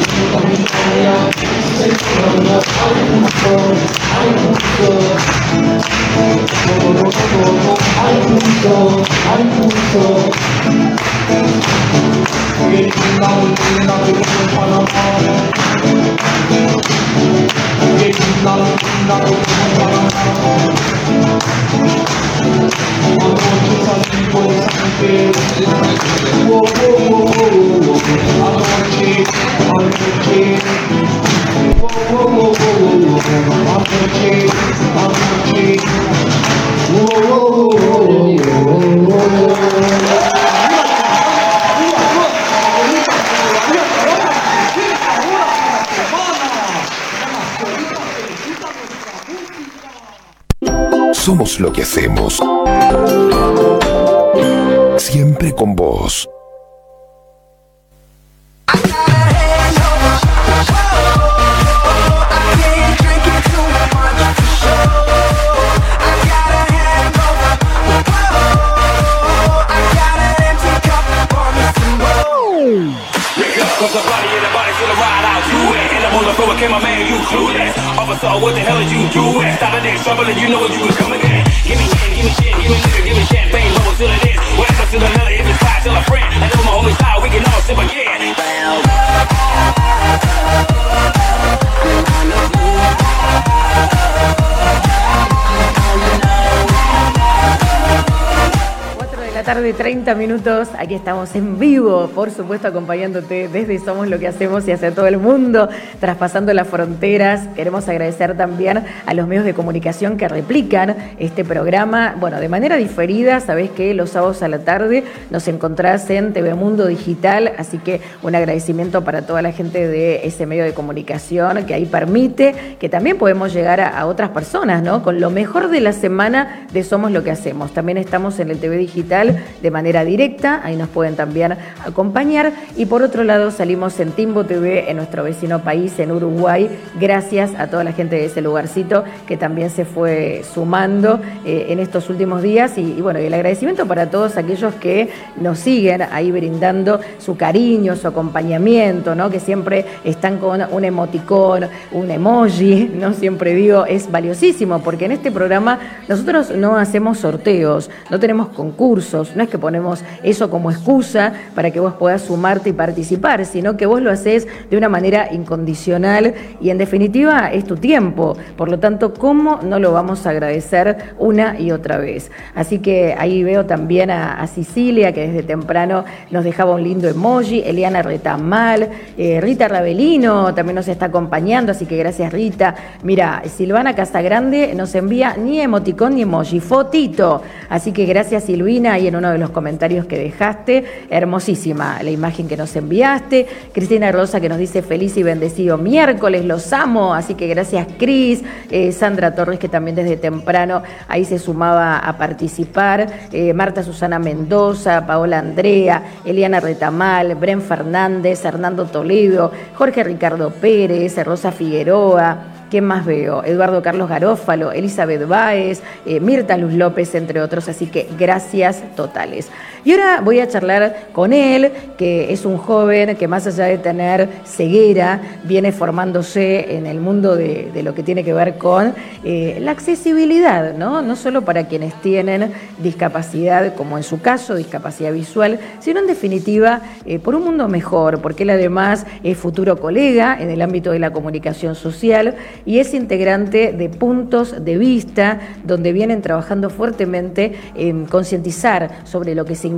[100.01, 100.69] 40 minutos.
[100.79, 105.05] Aquí estamos en vivo, por supuesto, acompañándote desde Somos lo que hacemos y hacia todo
[105.05, 107.47] el mundo, traspasando las fronteras.
[107.55, 112.15] Queremos agradecer también a los medios de comunicación que replican este programa.
[112.19, 116.55] Bueno, de manera diferida, sabés que los sábados a la tarde nos encontrás en TV
[116.55, 121.63] Mundo Digital, así que un agradecimiento para toda la gente de ese medio de comunicación
[121.65, 125.03] que ahí permite que también podemos llegar a otras personas, ¿no?
[125.03, 127.71] Con lo mejor de la semana de Somos lo que hacemos.
[127.73, 132.51] También estamos en el TV Digital de manera directa, ahí nos pueden también acompañar.
[132.77, 137.51] Y por otro lado salimos en Timbo TV en nuestro vecino país, en Uruguay, gracias
[137.57, 142.09] a toda la gente de ese lugarcito que también se fue sumando eh, en estos
[142.09, 142.77] últimos días.
[142.77, 147.35] Y, y, bueno, y el agradecimiento para todos aquellos que nos siguen ahí brindando su
[147.35, 149.29] cariño, su acompañamiento, ¿no?
[149.29, 153.13] que siempre están con un emoticón, un emoji, ¿no?
[153.13, 159.35] siempre digo, es valiosísimo, porque en este programa nosotros no hacemos sorteos, no tenemos concursos,
[159.35, 159.80] no es que ponemos
[160.23, 164.47] eso como excusa para que vos puedas sumarte y participar, sino que vos lo haces
[164.69, 168.37] de una manera incondicional y en definitiva es tu tiempo.
[168.57, 172.31] Por lo tanto, ¿cómo no lo vamos a agradecer una y otra vez?
[172.55, 177.61] Así que ahí veo también a, a que desde temprano nos dejaba un lindo emoji,
[177.65, 182.75] Eliana Retamal, eh, Rita Ravelino también nos está acompañando, así que gracias Rita.
[183.03, 187.41] Mira, Silvana Casagrande nos envía ni emoticón ni emoji, fotito.
[187.69, 189.70] Así que gracias Silvina y en uno de los comentarios
[190.07, 190.85] que dejaste.
[191.09, 193.47] Hermosísima la imagen que nos enviaste.
[193.73, 197.13] Cristina Rosa que nos dice feliz y bendecido miércoles, los amo.
[197.13, 198.43] Así que gracias, Cris.
[198.69, 203.07] Eh, Sandra Torres, que también desde temprano ahí se sumaba a participar.
[203.31, 211.17] Eh, Marta Susana Mendoza, Paola Andrea, Eliana Retamal, Bren Fernández, Hernando Toledo, Jorge Ricardo Pérez,
[211.23, 212.60] Rosa Figueroa.
[212.71, 213.43] ¿Quién más veo?
[213.43, 217.67] Eduardo Carlos Garófalo, Elizabeth Báez, eh, Mirta Luz López, entre otros.
[217.67, 219.51] Así que gracias totales.
[219.83, 223.79] Y ahora voy a charlar con él, que es un joven que más allá de
[223.79, 229.57] tener ceguera, viene formándose en el mundo de, lo que tiene que ver con eh,
[229.59, 231.01] la accesibilidad, ¿no?
[231.01, 236.81] No solo para quienes tienen discapacidad, como en su caso, discapacidad visual, sino en definitiva
[237.05, 240.99] eh, por un mundo mejor, porque él además es futuro colega en el ámbito de
[240.99, 248.05] la comunicación social y es integrante de Puntos de Vista, donde vienen trabajando fuertemente en
[248.05, 249.70] concientizar sobre lo que significa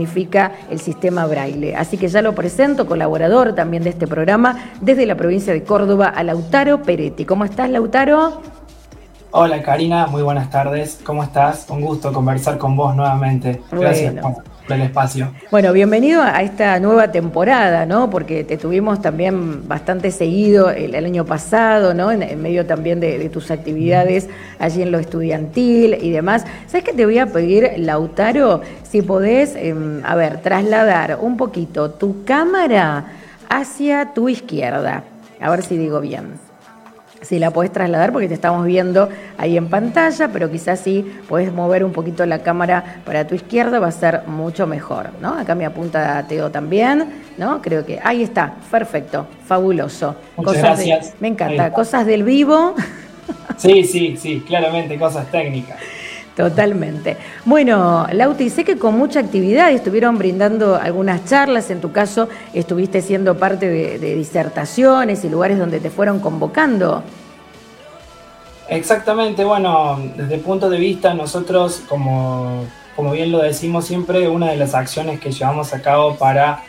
[0.70, 1.76] el sistema braille.
[1.76, 6.08] Así que ya lo presento, colaborador también de este programa, desde la provincia de Córdoba,
[6.08, 7.26] a Lautaro Peretti.
[7.26, 8.42] ¿Cómo estás, Lautaro?
[9.32, 11.00] Hola Karina, muy buenas tardes.
[11.04, 11.68] ¿Cómo estás?
[11.70, 13.62] Un gusto conversar con vos nuevamente.
[13.72, 15.34] Gracias por, el espacio.
[15.52, 18.10] Bueno, bienvenido a esta nueva temporada, ¿no?
[18.10, 22.12] Porque te tuvimos también bastante seguido el, año pasado, ¿no?
[22.12, 26.46] En, medio también de, tus actividades allí en lo estudiantil y demás.
[26.68, 28.62] ¿Sabes qué te voy a pedir, Lautaro?
[28.84, 33.06] Si podés, em, a ver, trasladar un poquito tu cámara
[33.50, 35.04] hacia tu izquierda.
[35.40, 36.53] A ver si digo bien
[37.24, 41.52] si la podés trasladar porque te estamos viendo ahí en pantalla, pero quizás si podés
[41.52, 45.38] mover un poquito la cámara para tu izquierda va a ser mucho mejor, ¿no?
[45.38, 47.06] Acá me apunta Teo también,
[47.38, 47.62] ¿no?
[47.62, 50.16] Creo que ahí está, perfecto, fabuloso.
[50.38, 51.14] Muchas gracias.
[51.20, 52.76] me encanta, cosas del vivo.
[53.58, 55.78] Sí, sí, sí, claramente, cosas técnicas.
[56.36, 57.18] Totalmente.
[57.46, 63.02] Bueno, Lauti, sé que con mucha actividad estuvieron brindando algunas charlas, en tu caso estuviste
[63.02, 67.04] siendo parte de, disertaciones y lugares donde te fueron convocando.
[68.68, 72.66] Exactamente, bueno, desde el punto de vista nosotros, como,
[72.96, 76.64] como bien lo decimos siempre, una de las acciones que llevamos a cabo para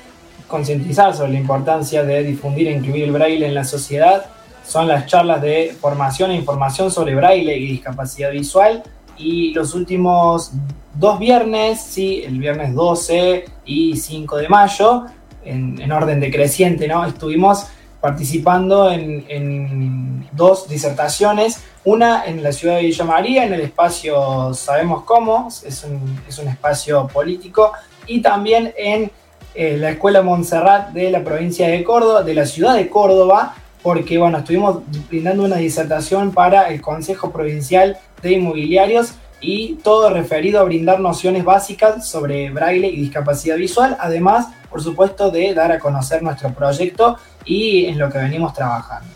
[0.47, 4.27] concientizar sobre la importancia de difundir e incluir el braille en la sociedad
[4.67, 8.83] son las charlas de formación e información sobre braille y discapacidad visual
[9.19, 10.53] y los últimos
[10.95, 15.05] dos viernes, sí, el viernes 12 y 5 de mayo,
[15.45, 17.05] en, orden decreciente, ¿no?
[17.05, 17.67] Estuvimos
[18.01, 25.05] participando en, dos disertaciones, una en la ciudad de Villa María, en el espacio Sabemos
[25.05, 27.73] Cómo, es un, espacio político,
[28.07, 29.13] y también en
[29.55, 34.19] eh, la Escuela Montserrat de la provincia de Córdoba, de la ciudad de Córdoba, porque
[34.19, 40.65] bueno, estuvimos brindando una disertación para el Consejo Provincial de Inmobiliarios y todo referido a
[40.65, 46.23] brindar nociones básicas sobre braille y discapacidad visual, además, por supuesto, de dar a conocer
[46.23, 49.09] nuestro proyecto y en lo que venimos trabajando.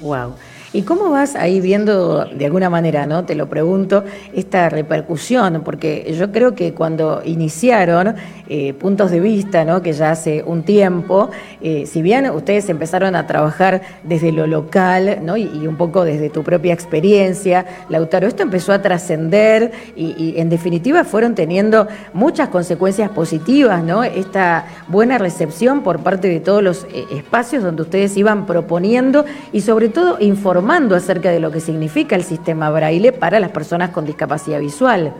[0.00, 0.34] Wow.
[0.76, 3.24] ¿Y cómo vas ahí viendo, de alguna manera, no?
[3.24, 8.14] Te lo pregunto, esta repercusión, porque yo creo que cuando iniciaron
[8.46, 9.80] eh, puntos de vista, ¿no?
[9.80, 11.30] Que ya hace un tiempo,
[11.62, 15.38] eh, si bien ustedes empezaron a trabajar desde lo local, ¿no?
[15.38, 21.04] Y, un poco desde tu propia experiencia, Lautaro, esto empezó a trascender y, en definitiva
[21.04, 24.04] fueron teniendo muchas consecuencias positivas, ¿no?
[24.04, 29.62] Esta buena recepción por parte de todos los eh, espacios donde ustedes iban proponiendo y
[29.62, 30.65] sobre todo informando
[30.96, 35.14] acerca de lo que significa el sistema braille para las personas con discapacidad visual.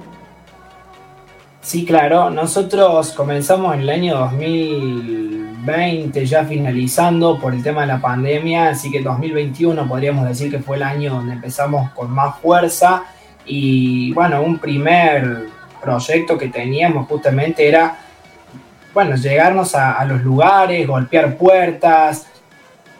[1.60, 8.00] Sí, claro, nosotros comenzamos en el año 2020, ya finalizando por el tema de la
[8.00, 13.04] pandemia, así que 2021 podríamos decir que fue el año donde empezamos con más fuerza
[13.44, 15.46] y bueno, un primer
[15.80, 17.98] proyecto que teníamos justamente era,
[18.92, 22.26] bueno, llegarnos a los lugares, golpear puertas,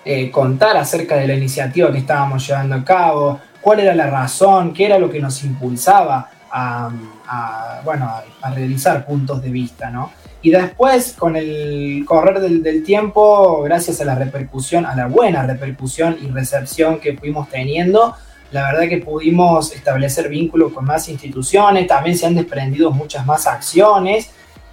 [0.08, 4.72] eh, contar acerca de la iniciativa que estábamos llevando a cabo, cuál era la razón,
[4.72, 8.08] qué era lo que nos impulsaba a, bueno,
[8.40, 10.12] a, realizar puntos de vista, ¿no?
[10.42, 16.16] Y después, con el correr del, tiempo, gracias a la repercusión, a la buena repercusión
[16.22, 18.14] y recepción que fuimos teniendo,
[18.52, 23.48] la verdad que pudimos establecer vínculos con más instituciones, también se han desprendido muchas más
[23.48, 24.30] acciones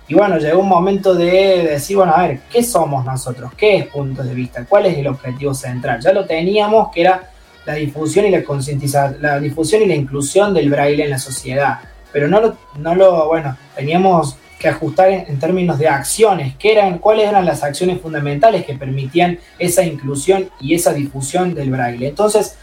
[0.08, 3.54] y bueno, llegó un momento de decir, bueno, a ver, ¿qué somos nosotros?
[3.56, 4.66] ¿Qué es puntos de vista?
[4.66, 6.02] ¿Cuál es el objetivo central?
[6.02, 7.32] Ya lo teníamos, que era
[7.66, 11.80] la difusión y la concientización, la difusión y la inclusión del braille en la sociedad.
[12.12, 17.00] Pero no lo, no lo bueno, teníamos que ajustar en, términos de acciones, ¿qué eran,
[17.00, 22.08] cuáles eran las acciones fundamentales que permitían esa inclusión y esa difusión del braille.
[22.08, 22.56] Entonces,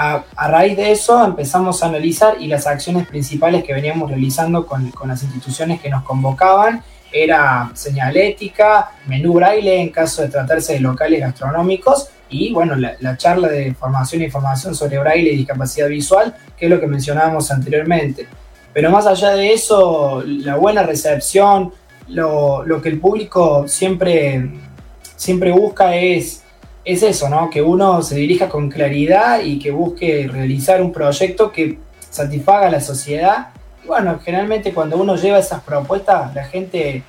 [0.00, 4.92] a, raíz de eso empezamos a analizar y las acciones principales que veníamos realizando con,
[5.06, 11.20] las instituciones que nos convocaban era señalética, menú braille en caso de tratarse de locales
[11.20, 16.66] gastronómicos y bueno, la, charla de formación e información sobre braille y discapacidad visual, que
[16.66, 18.28] es lo que mencionábamos anteriormente.
[18.72, 21.72] Pero más allá de eso, la buena recepción,
[22.06, 24.48] lo, lo que el público siempre,
[25.16, 26.44] siempre busca es
[26.88, 27.50] es eso, ¿no?
[27.50, 32.70] Que uno se dirija con claridad y que busque realizar un proyecto que satisfaga a
[32.70, 33.48] la sociedad.
[33.84, 37.02] Y bueno, generalmente cuando uno lleva esas propuestas, la gente,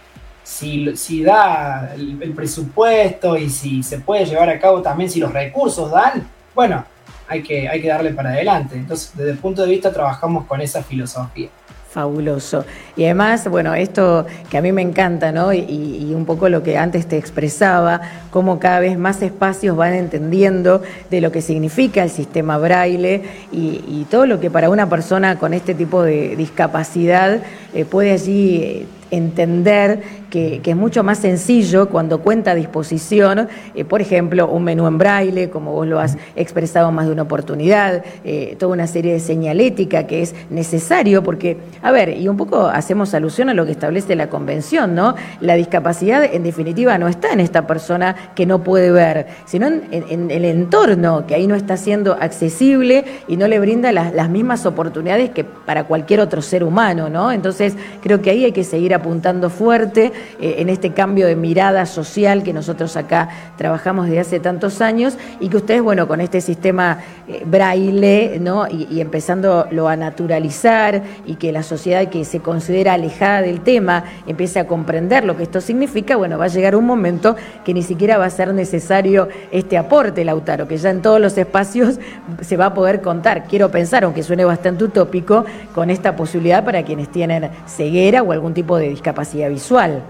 [0.43, 5.89] si, da el, presupuesto y si se puede llevar a cabo también, si los recursos
[5.91, 6.83] dan, bueno,
[7.29, 8.75] hay que, hay que darle para adelante.
[8.75, 11.47] Entonces, desde el punto de vista, trabajamos con esa filosofía.
[11.89, 12.65] Fabuloso.
[12.95, 15.51] Y además, bueno, esto que a mí me encanta, ¿no?
[15.51, 20.83] Y, un poco lo que antes te expresaba, cómo cada vez más espacios van entendiendo
[21.09, 25.53] de lo que significa el sistema braille y, todo lo que para una persona con
[25.53, 27.41] este tipo de discapacidad
[27.73, 33.85] eh, puede allí eh, entender que, es mucho más sencillo cuando cuenta a disposición, eh,
[33.85, 38.03] por ejemplo, un menú en braille, como vos lo has expresado más de una oportunidad,
[38.23, 42.67] eh, toda una serie de señalética que es necesario, porque, a ver, y un poco
[42.67, 45.15] hacemos alusión a lo que establece la convención, ¿no?
[45.41, 50.31] La discapacidad, en definitiva, no está en esta persona que no puede ver, sino en,
[50.31, 54.65] el entorno, que ahí no está siendo accesible y no le brinda las, las mismas
[54.65, 57.31] oportunidades que para cualquier otro ser humano, ¿no?
[57.31, 61.85] Entonces, creo que ahí hay que seguir apuntando fuerte eh, en este cambio de mirada
[61.85, 66.41] social que nosotros acá trabajamos desde hace tantos años y que ustedes, bueno, con este
[66.41, 68.67] sistema eh, braille, ¿no?
[68.67, 74.59] Y, empezándolo a naturalizar y que la sociedad que se considera alejada del tema empiece
[74.59, 78.17] a comprender lo que esto significa, bueno, va a llegar un momento que ni siquiera
[78.17, 81.99] va a ser necesario este aporte, Lautaro, que ya en todos los espacios
[82.41, 83.45] se va a poder contar.
[83.45, 88.53] Quiero pensar, aunque suene bastante utópico, con esta posibilidad para quienes tienen ceguera o algún
[88.53, 90.01] tipo de discapacidad visual.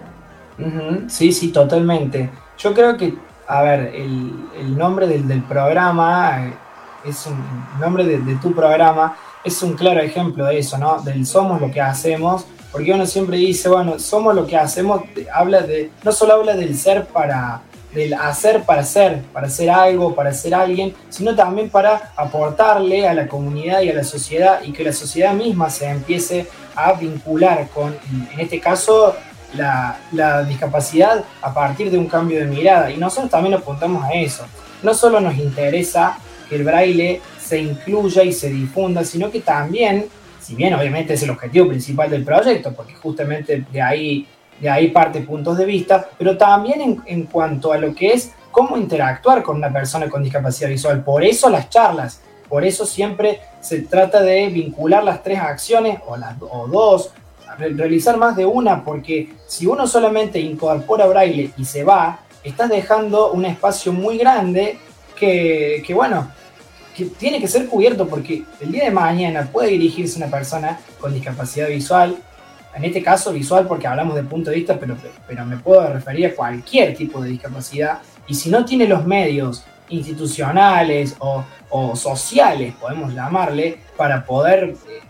[1.08, 2.30] Sí, sí, totalmente.
[2.58, 3.16] Yo creo que,
[3.48, 6.54] a ver, el, nombre del, programa, eh,
[7.06, 7.42] es un
[7.80, 11.02] nombre de, tu programa, es un claro ejemplo de eso, ¿no?
[11.02, 15.02] Del somos lo que hacemos, porque uno siempre dice, bueno, somos lo que hacemos,
[15.34, 17.62] habla de, no solo habla del ser para,
[17.94, 23.14] del hacer para ser, para ser algo, para ser alguien, sino también para aportarle a
[23.14, 27.68] la comunidad y a la sociedad y que la sociedad misma se empiece a vincular
[27.70, 27.96] con,
[28.32, 29.16] en este caso,
[29.56, 32.92] la, discapacidad a partir de un cambio de mirada.
[32.92, 34.46] Y nosotros también apuntamos a eso.
[34.84, 40.08] No solo nos interesa que el braille se incluya y se difunda, sino que también,
[40.40, 44.28] si bien obviamente es el objetivo principal del proyecto, porque justamente de ahí,
[44.60, 48.34] de ahí parte puntos de vista, pero también en, en cuanto a lo que es
[48.52, 51.04] cómo interactuar con una persona con discapacidad visual.
[51.04, 56.18] Por eso las charlas, por eso siempre se trata de vincular las tres acciones o
[56.18, 57.12] las o dos
[57.60, 63.32] realizar más de una, porque si uno solamente incorpora braille y se va, estás dejando
[63.32, 64.78] un espacio muy grande
[65.16, 66.32] que, bueno,
[66.96, 71.14] que tiene que ser cubierto porque el día de mañana puede dirigirse una persona con
[71.14, 72.18] discapacidad visual,
[72.74, 74.96] en este caso visual porque hablamos de punto de vista, pero,
[75.28, 79.66] pero me puedo referir a cualquier tipo de discapacidad, y si no tiene los medios
[79.90, 85.02] institucionales o, o sociales, podemos llamarle, para poder eh,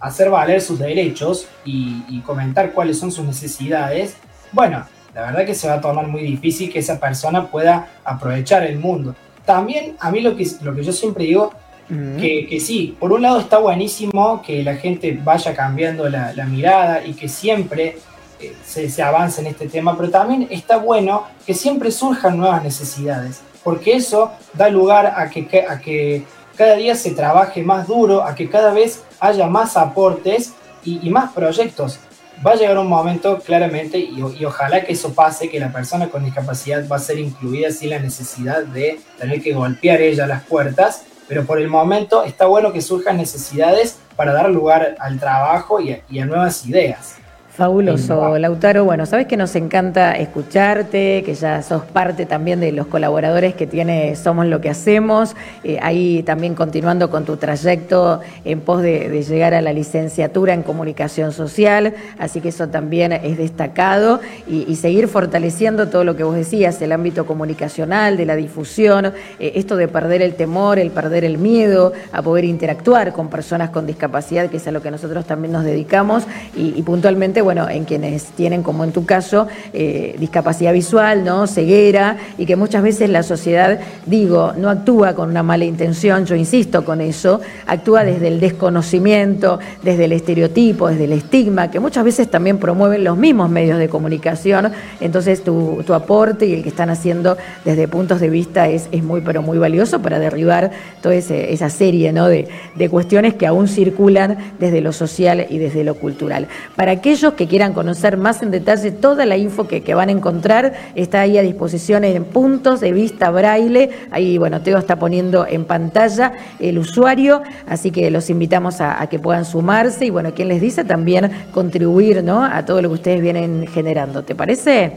[0.00, 4.16] hacer valer sus derechos y, comentar cuáles son sus necesidades,
[4.52, 4.84] bueno,
[5.14, 8.78] la verdad que se va a tornar muy difícil que esa persona pueda aprovechar el
[8.78, 9.14] mundo.
[9.44, 11.52] También a mí lo que, lo que yo siempre digo,
[11.88, 17.14] que, sí, por un lado está buenísimo que la gente vaya cambiando la, mirada y
[17.14, 17.96] que siempre
[18.40, 22.62] eh, se, se avance en este tema, pero también está bueno que siempre surjan nuevas
[22.62, 26.24] necesidades, porque eso da lugar a que, a que
[26.58, 30.54] cada día se trabaje más duro, a que cada vez haya más aportes
[30.84, 32.00] y, más proyectos.
[32.44, 36.24] Va a llegar un momento claramente y, ojalá que eso pase, que la persona con
[36.24, 41.04] discapacidad va a ser incluida sin la necesidad de tener que golpear ella las puertas,
[41.28, 46.18] pero por el momento está bueno que surjan necesidades para dar lugar al trabajo y
[46.18, 47.17] a nuevas ideas.
[47.58, 48.84] Fabuloso, Lautaro.
[48.84, 53.66] Bueno, sabes que nos encanta escucharte, que ya sos parte también de los colaboradores que
[53.66, 55.34] tiene Somos lo que hacemos.
[55.64, 60.62] Eh, ahí también continuando con tu trayecto en pos de, llegar a la licenciatura en
[60.62, 61.94] comunicación social.
[62.16, 66.92] Así que eso también es destacado y, seguir fortaleciendo todo lo que vos decías, el
[66.92, 69.06] ámbito comunicacional, de la difusión,
[69.40, 73.70] eh, esto de perder el temor, el perder el miedo a poder interactuar con personas
[73.70, 76.22] con discapacidad, que es a lo que nosotros también nos dedicamos
[76.56, 81.46] y, y puntualmente bueno, en quienes tienen, como en tu caso, eh, discapacidad visual, ¿no?
[81.46, 86.34] Ceguera, y que muchas veces la sociedad, digo, no actúa con una mala intención, yo
[86.34, 92.04] insisto con eso, actúa desde el desconocimiento, desde el estereotipo, desde el estigma, que muchas
[92.04, 94.70] veces también promueven los mismos medios de comunicación.
[95.00, 99.22] Entonces, tu, aporte y el que están haciendo desde puntos de vista es, es muy,
[99.22, 100.70] pero muy valioso para derribar
[101.00, 102.28] toda esa serie ¿no?
[102.28, 102.46] de,
[102.76, 106.46] de cuestiones que aún circulan desde lo social y desde lo cultural.
[106.76, 110.74] Para aquellos que quieran conocer más en detalle toda la info que, van a encontrar,
[110.96, 113.90] está ahí a disposición en puntos de vista braille.
[114.10, 119.20] Ahí, bueno, Teo está poniendo en pantalla el usuario, así que los invitamos a, que
[119.20, 122.44] puedan sumarse y, bueno, quien les dice también contribuir ¿no?
[122.44, 124.24] a todo lo que ustedes vienen generando.
[124.24, 124.94] ¿Te parece?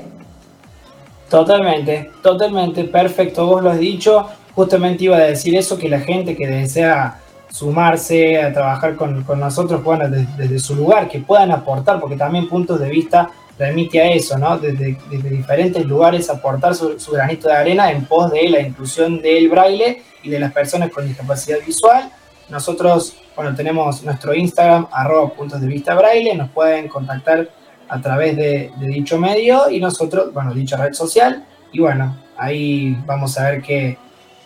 [1.29, 3.45] Totalmente, totalmente, perfecto.
[3.45, 4.25] Vos lo has dicho.
[4.55, 7.19] Justamente iba a decir eso, que la gente que desea
[7.51, 12.79] sumarse a trabajar con, nosotros, bueno, desde, su lugar, que puedan aportar, porque también puntos
[12.79, 13.29] de vista
[13.59, 14.57] remite a eso, ¿no?
[14.57, 20.01] Desde, diferentes lugares aportar su, granito de arena en pos de la inclusión del braille
[20.23, 22.09] y de las personas con discapacidad visual.
[22.49, 27.49] Nosotros, bueno, tenemos nuestro Instagram, arroba puntos de vista braille, nos pueden contactar
[27.87, 33.37] a través de dicho medio y nosotros, bueno, dicha red social, y bueno, ahí vamos
[33.37, 33.97] a ver qué,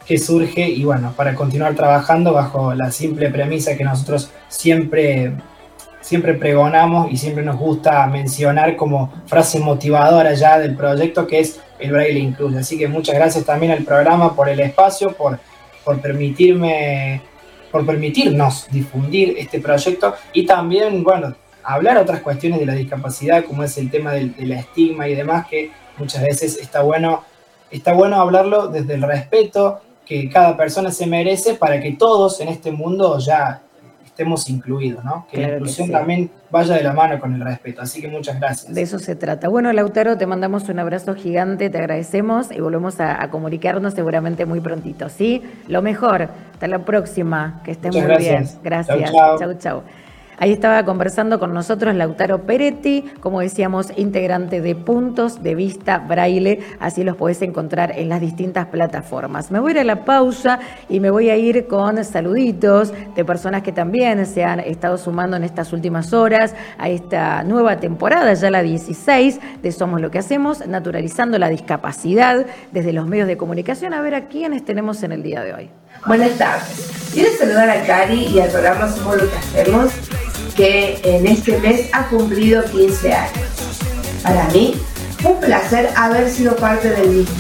[0.06, 5.34] qué surge y bueno, para continuar trabajando bajo la simple premisa que nosotros siempre
[6.06, 11.60] siempre pregonamos y siempre nos gusta mencionar como frase motivadora ya del proyecto que es
[11.80, 12.60] el braille incluye.
[12.60, 15.40] Así que muchas gracias también al programa por el espacio, por,
[15.84, 17.24] por permitirme,
[17.72, 23.64] por permitirnos difundir este proyecto y también, bueno, hablar otras cuestiones de la discapacidad, como
[23.64, 27.24] es el tema del, del estigma y demás, que muchas veces está bueno,
[27.72, 32.50] está bueno hablarlo desde el respeto que cada persona se merece para que todos en
[32.50, 33.62] este mundo ya
[34.16, 35.28] estemos incluidos, ¿no?
[35.30, 37.82] Que la inclusión también vaya de la mano con el respeto.
[37.82, 38.74] Así que muchas gracias.
[38.74, 39.50] De eso se trata.
[39.50, 44.62] Bueno, Lautaro, te mandamos un abrazo gigante, te agradecemos y volvemos a, comunicarnos seguramente muy
[44.62, 45.44] prontito, ¿sí?
[45.68, 46.30] Lo mejor.
[46.54, 47.62] Hasta la próxima.
[47.66, 48.48] Que estés muy bien.
[48.64, 49.12] Gracias.
[49.12, 49.84] Chau, chau.
[50.38, 56.60] Ahí estaba conversando con nosotros Lautaro Peretti, como decíamos, integrante de Puntos de Vista Braille,
[56.80, 59.50] así los podés encontrar en las distintas plataformas.
[59.50, 60.60] Me voy a ir a la pausa
[60.90, 65.38] y me voy a ir con saluditos de personas que también se han estado sumando
[65.38, 70.20] en estas últimas horas a esta nueva temporada, ya la 16 de Somos lo que
[70.20, 73.94] hacemos, naturalizando la discapacidad desde los medios de comunicación.
[73.94, 75.70] A ver a quiénes tenemos en el día de hoy.
[76.08, 76.86] Buenas tardes.
[77.14, 79.92] Quiero saludar a Cari y al programa Somos lo que hacemos
[80.56, 83.50] que en este mes ha cumplido 15 años.
[84.22, 84.76] Para mí,
[85.24, 87.36] un placer haber sido parte del mismo.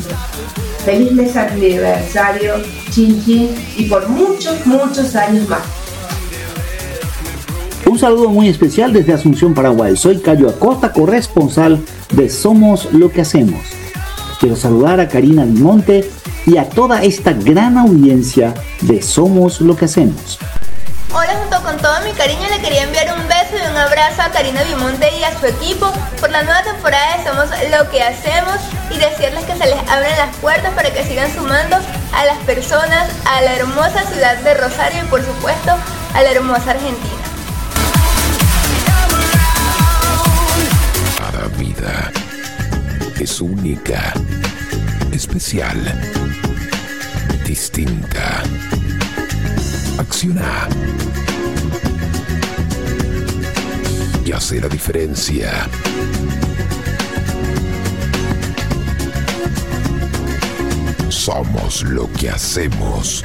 [0.84, 2.56] Feliz mes aniversario,
[2.90, 5.62] chin chin, y por muchos, muchos años más.
[7.86, 9.96] Un saludo muy especial desde Asunción, Paraguay.
[9.96, 11.80] Soy Cayo Acosta, corresponsal
[12.14, 13.62] de Somos lo que hacemos.
[14.40, 16.10] Quiero saludar a Karina Dimonte
[16.46, 20.40] y a toda esta gran audiencia de Somos lo que hacemos.
[21.14, 24.30] Hola, junto con todo mi cariño le quería enviar un beso y un abrazo a
[24.32, 28.58] Karina Vimonte y a su equipo por la nueva temporada de Somos lo que hacemos
[28.92, 31.78] y decirles que se les abren las puertas para que sigan sumando
[32.14, 35.72] a las personas a la hermosa ciudad de Rosario y por supuesto
[36.14, 37.26] a la hermosa Argentina.
[41.18, 42.12] Cada vida
[43.20, 44.14] es única,
[45.14, 45.78] especial,
[47.56, 48.44] distinta.
[49.98, 50.68] Acciona
[54.26, 55.70] y hace la diferencia.
[61.08, 63.24] Somos lo que hacemos.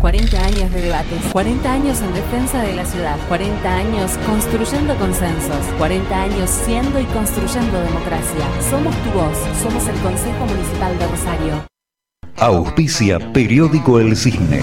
[0.00, 5.66] 40 años de debates, 40 años en defensa de la ciudad, 40 años construyendo consensos,
[5.76, 8.46] 40 años siendo y construyendo democracia.
[8.70, 11.66] Somos tu voz, somos el Consejo Municipal de Rosario.
[12.36, 14.62] Auspicia Periódico El Cisne.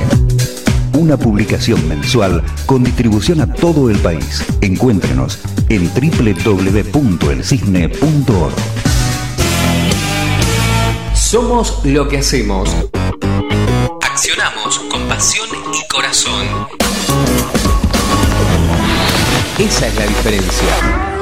[0.93, 4.45] Una publicación mensual con distribución a todo el país.
[4.61, 8.53] Encuéntrenos en www.elcisne.org.
[11.13, 12.73] Somos lo que hacemos.
[14.01, 14.84] Accionamos
[15.16, 16.68] pasión y corazón.
[19.57, 21.14] Esa es la diferencia.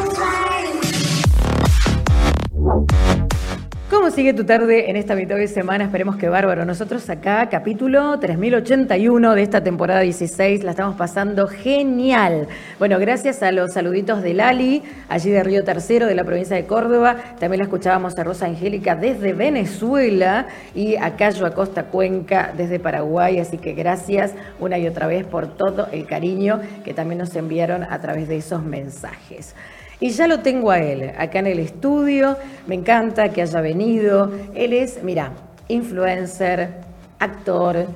[4.04, 5.86] ¿Cómo sigue tu tarde en esta mitad de semana?
[5.86, 6.66] Esperemos que bárbaro.
[6.66, 12.50] Nosotros acá, capítulo 3081 de esta temporada 16, la estamos pasando genial.
[12.80, 16.66] Bueno, gracias a los saluditos de Lali, allí de Río Tercero, de la provincia de
[16.66, 17.16] Córdoba.
[17.40, 23.40] También la escuchábamos a Rosa Angélica desde Venezuela y a Cayo Acosta Cuenca desde Paraguay.
[23.40, 27.84] Así que gracias una y otra vez por todo el cariño que también nos enviaron
[27.84, 29.56] a través de esos mensajes.
[30.04, 32.36] Y ya lo tengo a él, acá en el estudio.
[32.68, 34.30] Me encanta que haya venido.
[34.54, 35.32] Él es, mira,
[35.70, 36.72] influencer,
[37.20, 37.88] actor,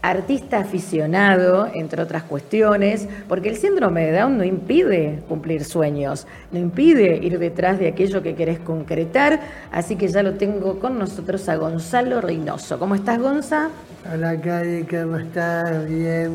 [0.00, 6.60] artista aficionado, entre otras cuestiones, porque el síndrome de Down no impide cumplir sueños, no
[6.60, 9.40] impide ir detrás de aquello que querés concretar,
[9.72, 12.78] así que ya lo tengo con nosotros a Gonzalo Reynoso.
[12.78, 13.70] ¿Cómo estás, Gonza?
[14.14, 15.84] Hola, Cari, ¿cómo estás?
[15.88, 16.30] Bien.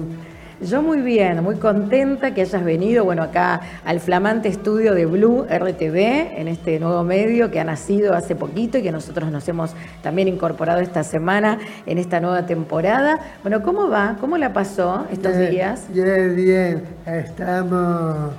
[0.63, 5.43] Yo muy bien, muy contenta que hayas venido, bueno, acá al flamante estudio de Blue
[5.49, 9.73] RTV, en este nuevo medio que ha nacido hace poquito y que nosotros nos hemos
[10.03, 11.57] también incorporado esta semana
[11.87, 13.19] en esta nueva temporada.
[13.41, 14.17] Bueno, ¿cómo va?
[14.21, 15.87] ¿Cómo la pasó estos días?
[15.91, 18.33] Bien, bien, estamos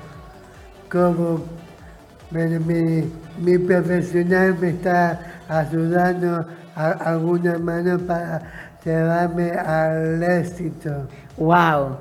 [0.89, 1.43] como
[2.31, 3.11] mi,
[3.41, 5.19] mi profesional me está
[5.49, 6.47] ayudando
[6.77, 8.43] alguna mano para
[8.85, 11.09] llevarme al éxito.
[11.37, 11.99] ¡Wow!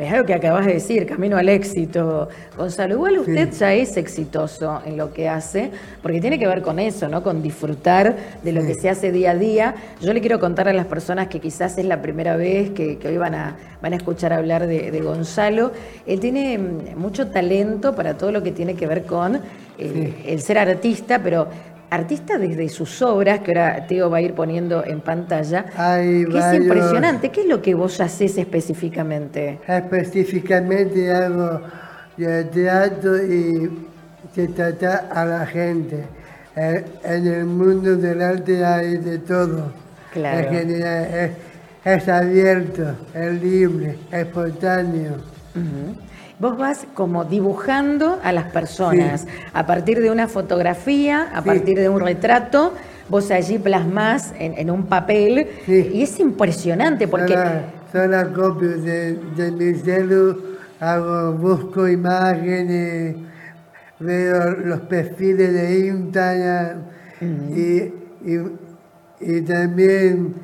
[0.00, 2.30] Es algo que acabas de decir, camino al éxito.
[2.56, 5.70] Gonzalo, igual usted ya es exitoso en lo que hace,
[6.00, 7.22] porque tiene que ver con eso, ¿no?
[7.22, 9.74] Con disfrutar de lo que se hace día a día.
[10.00, 13.18] Yo le quiero contar a las personas que quizás es la primera vez que, hoy
[13.18, 15.72] van a, van a escuchar hablar de, Gonzalo.
[16.06, 19.38] Él tiene mm, mucho talento para todo lo que tiene que ver con
[19.76, 21.46] eh, el ser artista, pero
[21.90, 26.54] artista desde sus obras, que ahora Teo va a ir poniendo en pantalla, que es
[26.54, 27.30] impresionante.
[27.30, 29.58] ¿Qué es lo que vos haces específicamente?
[29.66, 31.60] Específicamente hago
[32.52, 33.70] teatro y
[34.34, 36.04] se trata a la gente.
[36.56, 39.72] En el mundo del arte hay de todo.
[40.12, 40.50] Claro.
[41.82, 45.16] Es, abierto, es libre, es espontáneo
[46.40, 51.88] vos vas como dibujando a las personas a partir de una fotografía, a partir de
[51.88, 52.72] un retrato,
[53.08, 57.36] vos allí plasmás en, un papel y es impresionante porque...
[57.92, 63.16] Son las copias de, de mi celu, hago, busco imágenes,
[63.98, 66.82] veo los perfiles de Instagram
[67.20, 67.92] y,
[69.20, 70.34] y también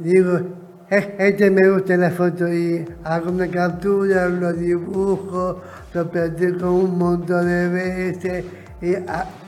[0.00, 0.40] digo,
[0.88, 5.60] este me gusta la foto y hago una captura, lo dibujo,
[5.92, 8.44] lo practico un montón de veces
[8.80, 8.94] y,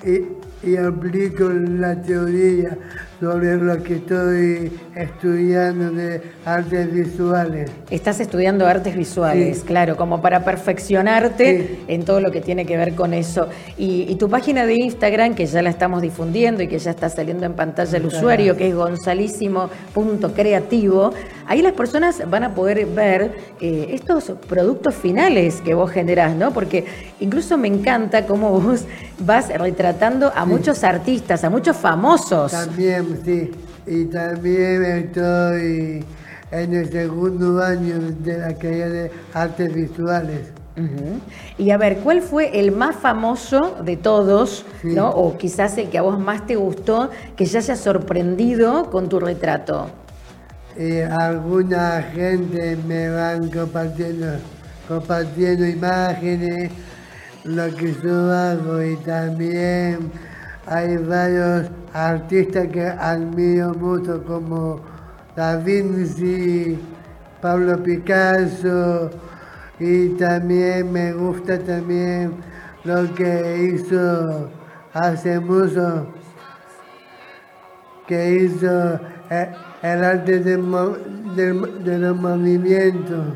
[0.04, 2.76] y, y aplico la teoría
[3.20, 7.68] sobre lo que estoy estudiando de artes visuales.
[7.90, 12.94] Estás estudiando artes visuales, claro, como para perfeccionarte en todo lo que tiene que ver
[12.94, 13.48] con eso.
[13.76, 17.46] Y, tu página de Instagram, que ya la estamos difundiendo y que ya está saliendo
[17.46, 21.12] en pantalla el usuario, que es gonzalísimo.creativo,
[21.46, 23.30] ahí las personas van a poder ver
[23.60, 26.50] eh, estos productos finales que vos generás, ¿no?
[26.52, 26.86] Porque
[27.20, 28.86] incluso me encanta cómo vos
[29.20, 29.87] vas retratando
[30.34, 32.52] a muchos artistas, a muchos famosos.
[32.52, 33.50] También sí.
[33.86, 36.04] Y también estoy
[36.50, 40.52] en el segundo año de la carrera de artes visuales.
[41.56, 45.10] Y a ver, ¿cuál fue el más famoso de todos, ¿no?
[45.10, 49.18] o quizás el que a vos más te gustó, que ya haya sorprendido con tu
[49.18, 49.90] retrato?
[50.76, 54.26] Eh, alguna gente me van compartiendo,
[54.86, 56.70] compartiendo imágenes,
[57.44, 60.10] lo que yo hago y también
[60.66, 64.80] hay varios artistas que admiro mucho como
[65.36, 66.78] Da Vinci,
[67.40, 69.10] Pablo Picasso
[69.78, 72.32] y también me gusta también
[72.84, 74.50] lo que hizo
[74.92, 76.06] hace mucho
[78.08, 78.98] que hizo
[79.30, 83.26] el arte de, los movimientos.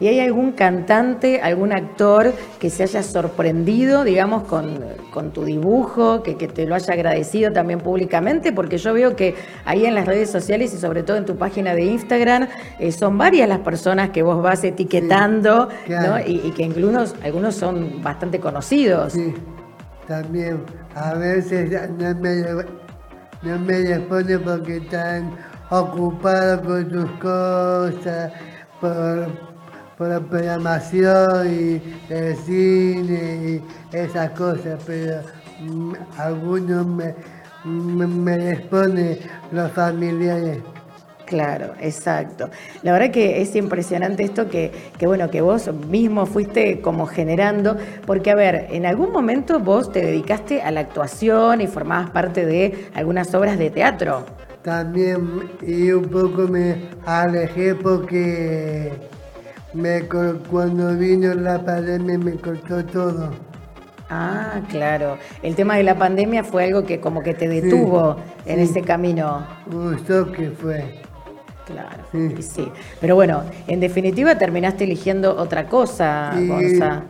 [0.00, 6.34] ¿Y hay algún cantante, algún actor que se haya sorprendido, digamos, con, tu dibujo, que,
[6.34, 8.52] te lo haya agradecido también públicamente?
[8.52, 9.34] Porque yo veo que
[9.64, 12.48] ahí en las redes sociales y sobre todo en tu página de Instagram
[12.78, 15.68] eh, son varias las personas que vos vas etiquetando
[16.26, 19.12] y, que incluso algunos son bastante conocidos.
[19.12, 19.34] Sí,
[20.06, 20.62] también.
[20.94, 21.70] A veces
[22.20, 22.83] me,
[23.44, 25.30] no me responden porque están
[25.70, 28.32] ocupado con sus cosas,
[28.80, 29.26] por,
[29.98, 35.22] por la programación y el cine y esas cosas, pero
[35.60, 37.14] mm, algunos me,
[37.64, 39.18] me, responden
[39.52, 40.62] los familiares.
[41.26, 42.50] Claro, exacto.
[42.82, 47.76] La verdad que es impresionante esto que, que, bueno, que vos mismo fuiste como generando,
[48.06, 52.44] porque a ver, en algún momento vos te dedicaste a la actuación y formabas parte
[52.44, 54.24] de algunas obras de teatro
[54.64, 58.92] también y un poco me alejé porque
[59.74, 60.08] me,
[60.50, 63.30] cuando vino la pandemia me cortó todo.
[64.08, 65.18] Ah, claro.
[65.42, 68.16] El tema de la pandemia fue algo que como que te detuvo
[68.46, 69.46] en ese camino.
[69.66, 71.03] Gustó que fue.
[71.66, 72.42] Claro, sí.
[72.42, 72.72] sí.
[73.00, 77.04] Pero bueno, en definitiva terminaste eligiendo otra cosa, Gonza.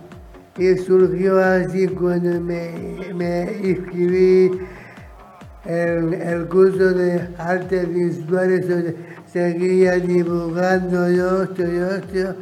[0.57, 2.71] Y surgió así cuando me,
[3.13, 4.53] me inscribí
[5.65, 8.95] el, el curso de artes visuales
[9.27, 12.35] seguía dibujando yo, yo, yo,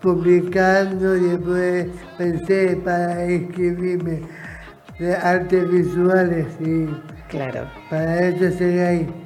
[0.00, 1.86] publicando y después
[2.16, 4.20] pensé para inscribirme
[5.00, 6.86] de artes visuales y
[7.28, 7.66] claro.
[7.90, 9.25] para eso seguí ahí.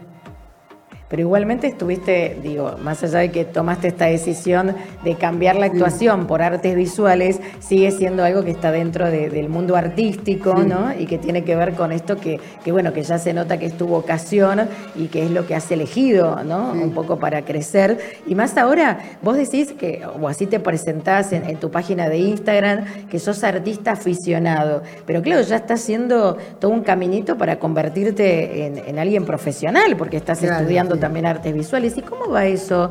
[1.11, 6.29] Pero igualmente estuviste, digo, más allá de que tomaste esta decisión de cambiar la actuación
[6.29, 10.93] por artes visuales, sigue siendo algo que está dentro del mundo artístico, ¿no?
[10.97, 13.67] Y que tiene que ver con esto que, que, bueno, que ya se nota que
[13.67, 16.71] es tu vocación y que es lo que has elegido, ¿no?
[16.71, 17.99] Un poco para crecer.
[18.29, 22.85] Y más ahora, vos decís que, o así te presentás en, tu página de Instagram,
[23.09, 24.85] que sos artista aficionado.
[25.07, 30.41] Pero claro, ya estás haciendo todo un caminito para convertirte en, alguien profesional, porque estás
[30.45, 31.97] estudiando también artes visuales.
[31.97, 32.91] ¿Y cómo va eso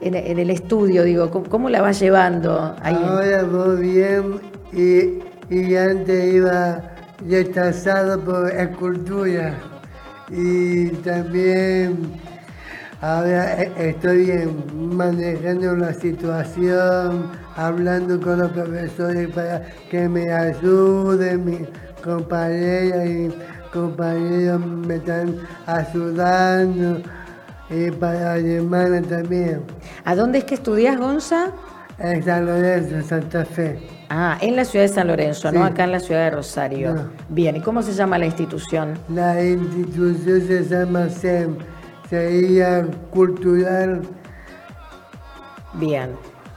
[0.00, 1.02] en, el estudio?
[1.02, 2.76] Digo, ¿cómo, la vas llevando?
[2.82, 3.42] Ahí Ahora
[3.80, 4.40] bien
[4.72, 5.22] y,
[5.54, 6.82] y antes iba
[7.24, 9.54] destazado por escultura
[10.28, 12.12] y también
[13.00, 21.68] ahora e, estoy manejando la situación, hablando con los profesores para que me ayuden, mis
[22.02, 23.34] compañeras y
[23.72, 25.36] compañeros me están
[25.66, 27.02] ayudando
[27.70, 29.62] y para Alemania también.
[30.04, 31.52] ¿A dónde es que estudias, Gonza?
[31.98, 33.78] En San Lorenzo, Santa Fe.
[34.10, 37.10] Ah, en la ciudad de San Lorenzo, no acá en la ciudad de Rosario.
[37.28, 38.98] Bien, ¿y cómo se llama la institución?
[39.08, 41.56] La institución se llama SEM,
[42.08, 44.02] Sería Cultural.
[45.74, 46.10] Bien,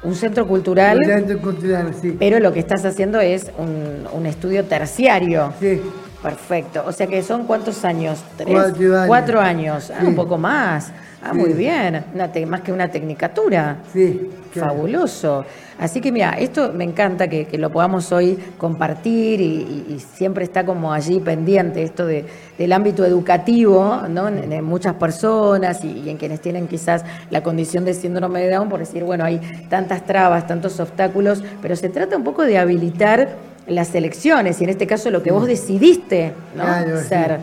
[0.03, 0.97] un centro cultural.
[0.99, 2.15] Un centro cultural, sí.
[2.19, 5.53] Pero lo que estás haciendo es un, un estudio terciario.
[5.59, 5.81] Sí.
[6.21, 6.83] Perfecto.
[6.85, 8.23] O sea que son cuántos años?
[8.37, 8.53] ¿Tres?
[8.53, 9.07] Cuatro años.
[9.07, 9.91] Cuatro años.
[9.91, 10.91] Ah, un poco más.
[11.21, 12.03] Ah, muy bien.
[12.47, 13.77] más que una tecnicatura.
[13.91, 14.29] Sí.
[14.53, 15.45] Fabuloso.
[15.77, 20.91] Así que mira, esto me encanta que, lo podamos hoy compartir y, siempre está como
[20.91, 22.25] allí pendiente esto de,
[22.57, 24.27] del ámbito educativo, ¿no?
[24.27, 28.67] En, muchas personas y, y, en quienes tienen quizás la condición de síndrome de Down,
[28.67, 29.39] por decir, bueno, hay
[29.69, 33.29] tantas trabas, tantos obstáculos, pero se trata un poco de habilitar
[33.69, 36.63] las elecciones y en este caso lo que vos decidiste ¿no?
[37.01, 37.39] ser,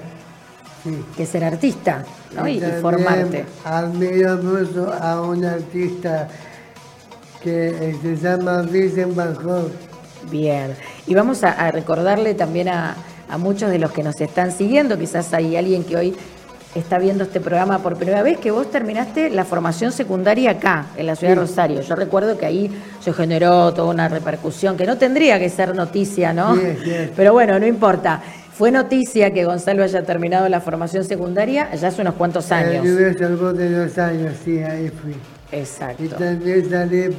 [1.17, 2.05] que ser artista
[2.35, 2.47] ¿no?
[2.47, 3.45] y, formarte.
[3.65, 6.29] Admiro mucho a un artista
[7.43, 9.71] que se llama Vincent Van Gogh.
[10.31, 10.75] Bien,
[11.07, 12.97] y vamos a, recordarle también a,
[13.29, 16.17] a muchos de los que nos están siguiendo, quizás hay alguien que hoy
[16.79, 21.07] está viendo este programa por primera vez, que vos terminaste la formación secundaria acá, en
[21.07, 21.81] la ciudad de Rosario.
[21.81, 22.71] Yo recuerdo que ahí
[23.01, 26.57] se generó toda una repercusión, que no tendría que ser noticia, ¿no?
[27.17, 28.23] Pero bueno, no importa.
[28.53, 32.85] Fue noticia que Gonzalo haya terminado la formación secundaria ya hace unos cuantos años.
[32.85, 35.15] Yo de dos años, sí, ahí fui.
[35.53, 36.03] Exacto.
[36.03, 37.15] Y también salí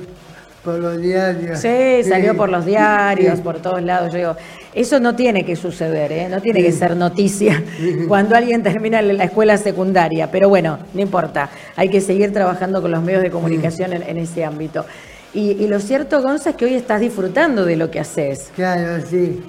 [0.67, 1.59] por los diarios.
[1.59, 4.11] Sí, salió por los diarios, por todos lados.
[4.11, 4.35] Yo digo,
[4.73, 6.27] eso no tiene que suceder, ¿eh?
[6.27, 7.63] no tiene que ser noticia
[8.09, 10.29] cuando alguien termina la escuela secundaria.
[10.29, 11.49] Pero bueno, no importa.
[11.77, 14.85] Hay que seguir trabajando con los medios de comunicación en, ese ámbito.
[15.33, 18.51] Y, lo cierto, Gonza, es que hoy estás disfrutando de lo que haces.
[18.53, 19.41] Claro, sí.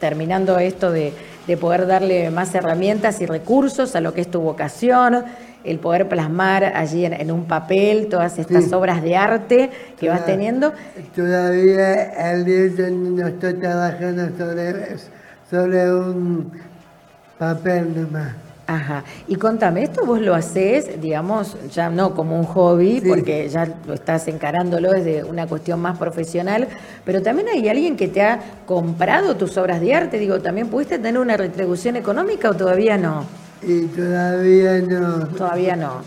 [0.00, 1.12] Terminando esto de,
[1.46, 5.24] de poder darle más herramientas y recursos a lo que es tu vocación,
[5.66, 10.72] el poder plasmar allí en, un papel todas estas obras de arte que vas teniendo.
[11.14, 14.28] Todavía el día no estoy trabajando
[15.50, 16.52] sobre, un
[17.38, 18.34] papel nomás.
[18.68, 19.04] Ajá.
[19.28, 23.94] Y contame, esto vos lo haces, digamos, ya no como un hobby, porque ya lo
[23.94, 26.66] estás encarándolo desde una cuestión más profesional,
[27.04, 30.18] pero también hay alguien que te ha comprado tus obras de arte.
[30.18, 33.45] Digo, ¿también pudiste tener una retribución económica o todavía no?
[33.62, 35.26] Y todavía no.
[35.28, 36.02] Todavía no.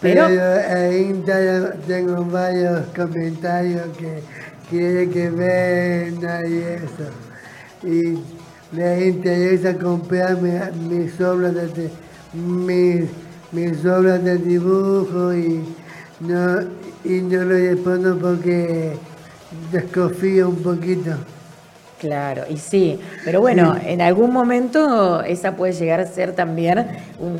[0.00, 4.22] Pero, en Instagram tengo varios comentarios que
[4.68, 7.08] quiere que venda y eso.
[7.84, 8.18] Y
[8.76, 11.90] les interesa comprarme mis obras de
[12.32, 13.10] mis,
[13.52, 15.62] mis obras de dibujo y
[16.20, 16.62] no
[17.04, 18.96] y no lo respondo porque
[19.70, 21.12] desconfío un poquito.
[22.02, 26.84] Claro, y sí, pero bueno, en algún momento esa puede llegar a ser también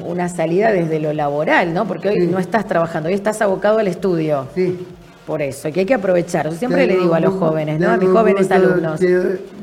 [0.07, 1.85] una salida desde lo laboral, ¿no?
[1.89, 4.47] Porque hoy no estás trabajando, hoy estás abocado al estudio.
[4.55, 4.87] Sí.
[5.27, 6.49] Por eso, que hay que aprovechar.
[6.49, 7.91] Yo siempre le digo a los jóvenes, ¿no?
[7.91, 9.01] A mis jóvenes alumnos.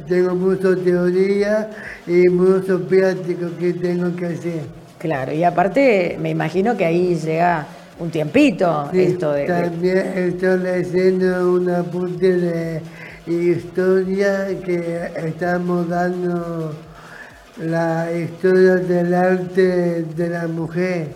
[0.05, 1.69] tengo mucha teoría
[2.05, 4.63] y mucho práctico que tengo que hacer.
[4.97, 7.65] Claro, y aparte me imagino que ahí llega
[7.99, 9.45] un tiempito esto de...
[9.45, 12.81] También estoy leyendo un apunte de
[13.33, 16.73] historia que estamos dando
[17.57, 21.07] la historia del arte de la mujer.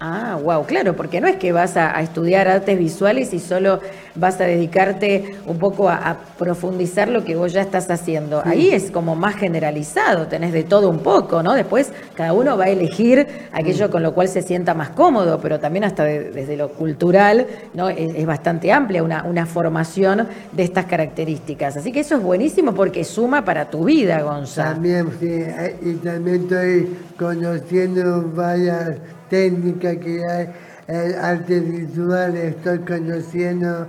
[0.00, 3.80] Ah, wow, claro, porque no es que vas a, estudiar artes visuales y solo
[4.14, 8.42] vas a dedicarte un poco a, profundizar lo que vos ya estás haciendo.
[8.44, 11.52] Ahí es como más generalizado, tenés de todo un poco, ¿no?
[11.54, 15.60] Después cada uno va a elegir aquello con lo cual se sienta más cómodo, pero
[15.60, 17.88] también hasta desde lo cultural, ¿no?
[17.90, 21.76] Es, bastante amplia una, una formación de estas características.
[21.76, 24.74] Así que eso es buenísimo porque suma para tu vida, Gonzalo.
[24.74, 25.44] También, sí,
[25.82, 28.96] y también estoy conociendo varias
[29.30, 30.48] técnica que hay
[30.90, 33.86] el arte visual, estoy conociendo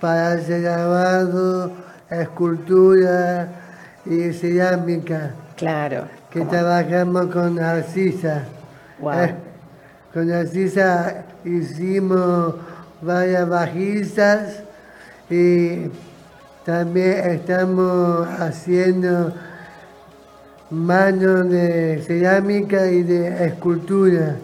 [0.00, 1.72] para hacer grabado,
[2.08, 3.48] escultura
[4.04, 5.32] y cerámica.
[5.56, 6.04] Claro.
[6.30, 8.44] Que trabajamos con Arcisa.
[9.12, 9.34] Eh,
[10.14, 12.54] con Arcisa hicimos
[13.02, 14.62] varias bajistas
[15.28, 15.90] y
[16.64, 19.34] también estamos haciendo
[20.70, 24.36] manos de cerámica y de escultura.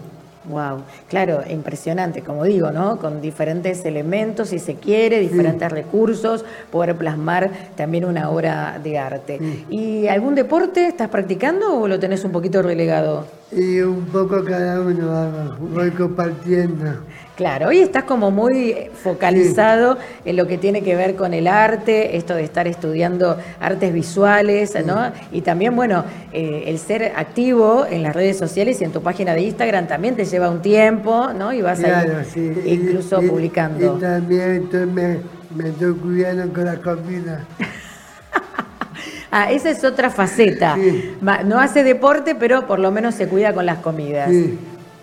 [0.45, 2.97] Wow, claro, impresionante, como digo, ¿no?
[2.97, 9.39] Con diferentes elementos, si se quiere, diferentes recursos, poder plasmar también una obra de arte.
[9.69, 13.25] ¿Y algún deporte estás practicando o lo tenés un poquito relegado?
[13.51, 16.97] Y un poco cada uno, voy compartiendo.
[17.35, 22.15] Claro, hoy estás como muy focalizado en lo que tiene que ver con el arte,
[22.15, 25.11] esto de estar estudiando artes visuales, ¿no?
[25.31, 29.33] Y también, bueno, eh, el ser activo en las redes sociales y en tu página
[29.33, 31.51] de Instagram también te lleva un tiempo, ¿no?
[31.51, 33.97] Y vas a ir incluso publicando.
[33.97, 35.17] Y también me,
[35.55, 37.45] me estoy cuidando con la comida.
[39.31, 40.77] ah, esa es otra faceta.
[41.19, 44.29] No hace deporte, pero por lo menos se cuida con las comidas.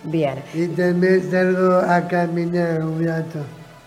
[0.03, 0.35] Bien.
[0.53, 3.39] Y también salgo a caminar un rato.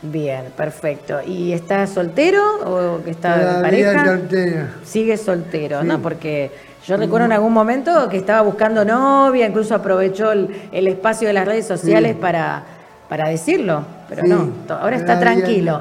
[0.02, 1.20] Bien, perfecto.
[1.26, 4.04] ¿Y estás soltero o que está de pareja?
[4.04, 4.66] soltero.
[4.84, 6.00] Sigue soltero, ¿no?
[6.00, 6.50] Porque
[6.86, 11.46] yo recuerdo en algún momento que estaba buscando novia, incluso aprovechó el, espacio de las
[11.46, 12.62] redes sociales para,
[13.08, 15.80] para decirlo, pero no, ahora está tranquilo.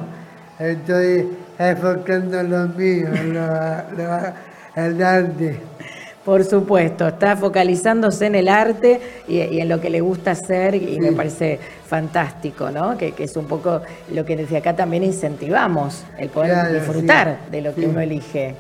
[0.58, 1.28] Estoy
[1.60, 3.10] enfocando lo mío,
[4.76, 5.60] el arte.
[6.26, 10.98] Por supuesto, está focalizándose en el arte y, en lo que le gusta hacer y
[11.00, 12.98] me parece fantástico, ¿no?
[12.98, 13.82] Que, es un poco
[14.14, 18.56] lo que desde acá también incentivamos, el poder disfrutar de lo que uno elige.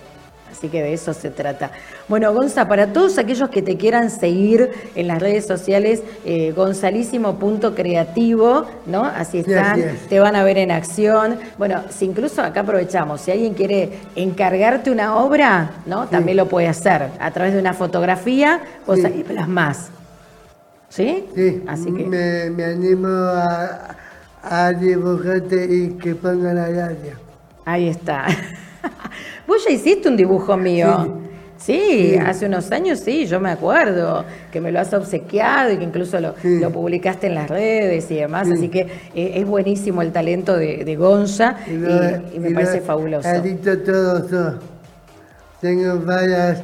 [0.53, 1.71] Así que de eso se trata.
[2.07, 8.67] Bueno, Gonza, para todos aquellos que te quieran seguir en las redes sociales, eh, gonzalísimo.creativo,
[8.85, 9.03] ¿no?
[9.03, 11.39] Así están, te van a ver en acción.
[11.57, 16.05] Bueno, si incluso acá aprovechamos, si alguien quiere encargarte una obra, ¿no?
[16.05, 19.89] También lo puede hacer a través de una fotografía, vos ahí plasmás.
[20.89, 21.25] ¿Sí?
[21.33, 22.05] Sí, Así que...
[22.05, 23.95] me, animo a,
[24.43, 27.17] a dibujarte y que pongan la radio.
[27.65, 28.27] Ahí está.
[29.47, 31.19] Vos ya hiciste un dibujo mío.
[31.57, 32.17] Sí.
[32.17, 36.19] hace unos años sí, yo me acuerdo que me lo has obsequiado y que incluso
[36.19, 36.33] lo,
[36.73, 38.81] publicaste en las redes y demás, así que
[39.15, 43.29] eh, es buenísimo el talento de, Gonza y, me parece fabuloso.
[43.85, 44.59] todo,
[45.61, 46.63] Tengo varias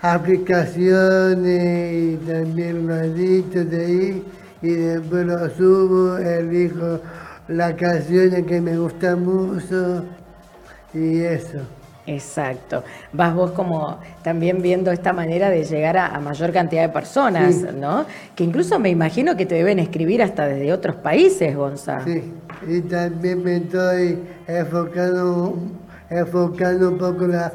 [0.00, 4.24] aplicaciones y también lo de ahí
[4.62, 7.00] y después lo subo, elijo
[7.48, 10.04] las canciones que me gustan mucho
[10.94, 11.58] y eso.
[12.06, 12.82] Exacto.
[13.12, 18.06] Vas vos como también viendo esta manera de llegar a, mayor cantidad de personas, ¿no?
[18.34, 22.04] Que incluso me imagino que te deben escribir hasta desde otros países, Gonzalo.
[22.04, 22.32] Sí,
[22.66, 24.18] y también me estoy
[24.48, 25.56] enfocando,
[26.10, 27.52] enfocando un poco la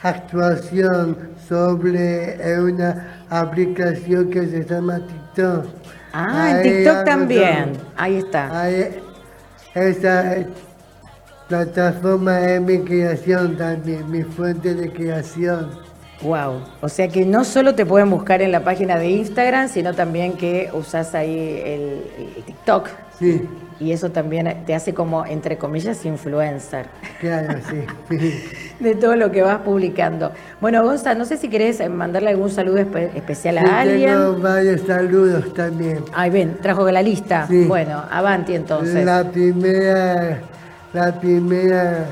[0.00, 5.66] actuación sobre una aplicación que se llama TikTok.
[6.12, 7.72] Ah, en TikTok también.
[7.96, 8.60] Ahí está.
[8.60, 8.90] Ahí,
[9.74, 10.36] esa,
[11.52, 15.68] plataforma de mi creación también, mi fuente de creación.
[16.22, 19.92] Wow, o sea que no solo te pueden buscar en la página de Instagram, sino
[19.92, 22.88] también que usas ahí el, TikTok.
[23.18, 23.46] Sí.
[23.80, 26.86] Y eso también te hace como, entre comillas, influencer.
[27.20, 28.16] Claro, sí.
[28.80, 30.32] de todo lo que vas publicando.
[30.58, 34.10] Bueno, Gonza, no sé si querés mandarle algún saludo especial a alguien.
[34.10, 35.98] Tengo varios saludos también.
[36.14, 37.46] Ay, ven, trajo la lista.
[37.66, 39.04] Bueno, avanti entonces.
[39.04, 40.40] La primera
[40.92, 42.06] la primera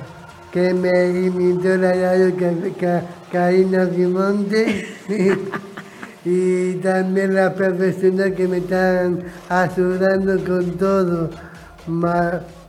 [0.53, 2.35] que me imitó la radio
[3.33, 4.87] Karina Simonte.
[6.23, 11.31] Y también la profesora que me están ayudando con todo,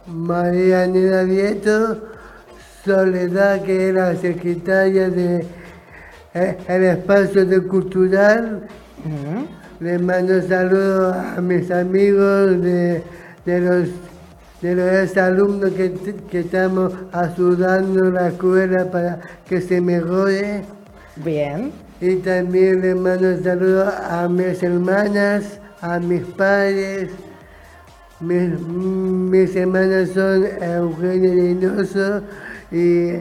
[0.08, 1.98] María Neda Vieto,
[2.86, 5.46] Soledad que era secretaria de
[6.34, 8.62] eh, el espacio de cultural.
[9.82, 13.04] Le mando saludos a mis amigos de,
[13.46, 13.90] de los
[14.62, 15.94] de los alumnos que,
[16.30, 20.64] que estamos ayudando la escuela para que se mejore.
[21.18, 21.72] Bien.
[22.00, 27.10] Y también le mando saludos a mis hermanas, a mis padres.
[28.20, 32.22] Mis, hermanas son Eugenia Reynoso
[32.72, 33.14] y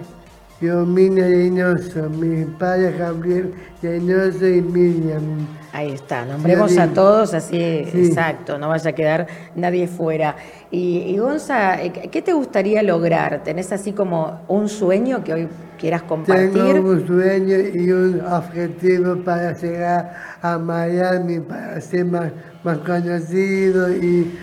[0.61, 2.09] Yomina Reynoso.
[2.11, 5.47] Mi padre Gabriel Reynoso y Miriam.
[5.73, 10.35] Ahí está, nombremos a todos así, exacto, no vaya a quedar nadie fuera.
[10.73, 13.45] Y, Gonza, eh, ¿qué te gustaría lograr?
[13.45, 15.49] ¿Tenés así como un sueño que hoy
[15.79, 16.51] quieras compartir?
[16.53, 20.13] Tengo un sueño y un objetivo para llegar
[20.43, 22.33] a Miami, para ser más,
[22.65, 24.37] más conocido y,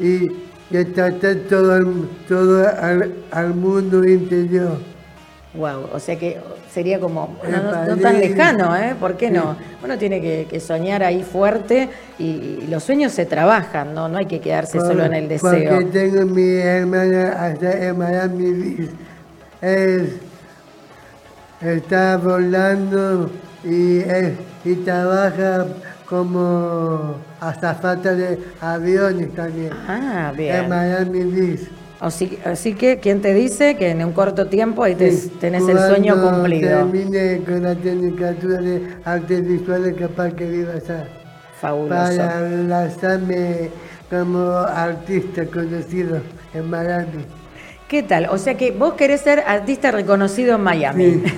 [0.00, 0.30] y,
[0.68, 4.78] y tratar todo, el- todo al, al mundo interior.
[5.54, 6.38] Wow, o sea que
[6.72, 8.94] sería como no, no- tan lejano, ¿eh?
[8.98, 9.56] ¿Por qué no?
[9.84, 14.08] Uno tiene que, que soñar ahí fuerte y, y los sueños se trabajan, ¿no?
[14.08, 15.74] No hay que quedarse solo en el deseo.
[15.74, 18.88] Porque tengo mi hermana allá en Miami.
[19.60, 20.02] Es,
[21.60, 23.30] está volando
[23.64, 24.32] y, es,
[24.64, 25.66] y trabaja
[26.08, 29.70] como azafata de aviones también.
[29.88, 30.68] Ah, En bien.
[30.68, 31.60] Miami Beach.
[32.02, 35.68] Así, así que, ¿quién te dice que en un corto tiempo ahí te- Sí, tenés
[35.68, 36.68] el sueño cuando cumplido?
[36.78, 41.06] Termine con la tecnicatura de artes visuales, capaz que viva allá.
[41.60, 42.16] Fabuloso.
[42.16, 43.70] Para lanzarme
[44.10, 46.20] como artista conocido
[46.52, 47.24] en Miami.
[47.86, 48.26] ¿Qué tal?
[48.30, 51.22] O sea que vos querés ser artista reconocido en Miami.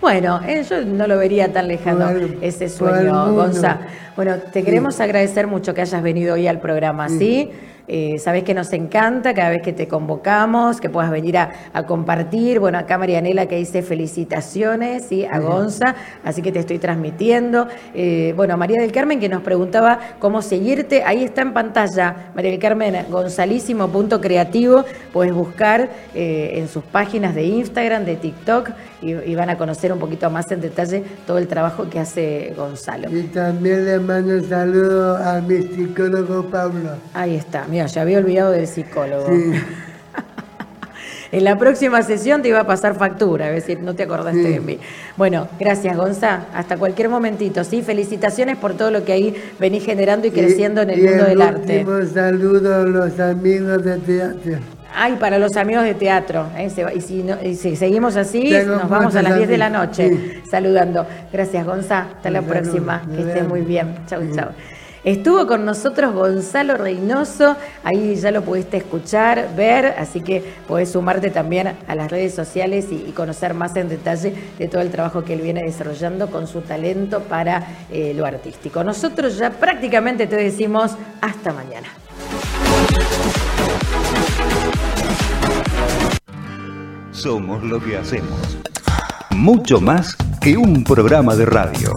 [0.00, 2.08] Bueno, eh, yo no lo vería tan lejano
[2.40, 3.32] ese sueño.
[3.32, 3.80] Gonza.
[4.14, 7.50] Bueno, te queremos agradecer mucho que hayas venido hoy al programa, ¿sí?
[7.88, 11.86] Eh, sabés que nos encanta cada vez que te convocamos, que puedas venir a, a
[11.86, 12.60] compartir.
[12.60, 15.24] Bueno, acá Marianela que dice felicitaciones, ¿sí?
[15.24, 17.66] A Gonza, así que te estoy transmitiendo.
[17.94, 22.50] Eh, bueno, María del Carmen que nos preguntaba cómo seguirte, ahí está en pantalla, María
[22.50, 28.70] del Carmen, gonzalísimo.creativo, puedes buscar eh, en sus páginas de Instagram, de TikTok,
[29.02, 32.52] y, y van a conocer un poquito más en detalle todo el trabajo que hace
[32.56, 33.08] Gonzalo.
[33.10, 36.90] Y también le mando un saludo a mi psicólogo Pablo.
[37.14, 39.26] Ahí está, mira, ya había olvidado del psicólogo.
[39.28, 39.52] Sí.
[41.30, 44.48] En la próxima sesión te iba a pasar factura, es decir, no te acordaste Sí.
[44.48, 44.78] de mí.
[45.18, 47.82] Bueno, gracias Gonza, hasta cualquier momentito, ¿sí?
[47.82, 51.80] Felicitaciones por todo lo que ahí venís generando y creciendo en el mundo del arte.
[51.84, 54.58] último saludo a los amigos de teatro.
[54.94, 56.46] Ay, para los amigos de teatro.
[56.56, 56.68] ¿eh?
[56.94, 60.08] Y, si no- y si seguimos así, nos vamos a las 10 de la noche
[60.10, 60.42] sí.
[60.50, 61.06] saludando.
[61.32, 62.06] Gracias, Gonza.
[62.16, 63.02] Hasta la próxima.
[63.06, 63.48] Que estés vemos.
[63.50, 63.94] muy bien.
[64.06, 64.48] Chau, chau.
[65.04, 71.30] Estuvo con nosotros Gonzalo Reynoso, ahí ya lo pudiste escuchar, ver, así que podés sumarte
[71.30, 75.22] también a las redes sociales y, y conocer más en detalle de todo el trabajo
[75.24, 77.62] que él viene desarrollando con su talento para
[77.92, 78.82] eh, lo artístico.
[78.82, 81.86] Nosotros ya prácticamente te decimos hasta mañana.
[87.18, 88.30] Somos lo que hacemos.
[89.30, 91.92] Mucho más que un programa de radio.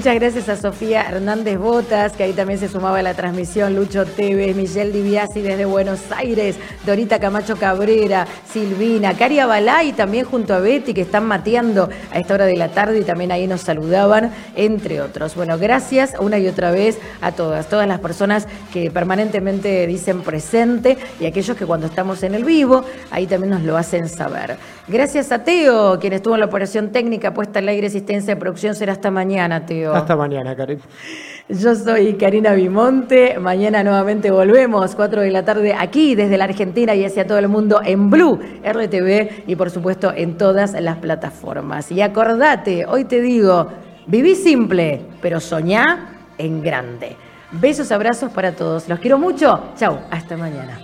[0.00, 4.06] Muchas gracias a Sofía Hernández Botas, que ahí también se sumaba a la transmisión, Lucho
[4.06, 10.58] Tevez, Michelle Diviasi desde Buenos Aires, Dorita Camacho Cabrera, Silvina, Caria Balay también junto a
[10.58, 14.32] Betty, que están mateando a esta hora de la tarde y también ahí nos saludaban,
[14.56, 15.34] entre otros.
[15.34, 20.96] Bueno, gracias una y otra vez a todas, todas las personas que permanentemente dicen presente
[21.20, 24.56] y aquellos que cuando estamos en el vivo, ahí también nos lo hacen saber.
[24.88, 28.74] Gracias a Teo, quien estuvo en la operación técnica puesta al aire, asistencia de producción,
[28.74, 29.89] será hasta mañana, Teo.
[29.94, 30.80] Hasta mañana, Karin.
[31.48, 33.38] Yo soy Karina Bimonte.
[33.38, 37.48] Mañana nuevamente volvemos, 4 de la tarde, aquí desde la Argentina y hacia todo el
[37.48, 41.90] mundo en Blue, RTV y por supuesto en todas las plataformas.
[41.90, 43.68] Y acordate, hoy te digo,
[44.06, 47.16] viví simple, pero soñá en grande.
[47.52, 48.88] Besos, abrazos para todos.
[48.88, 49.72] Los quiero mucho.
[49.76, 50.78] Chau, hasta mañana.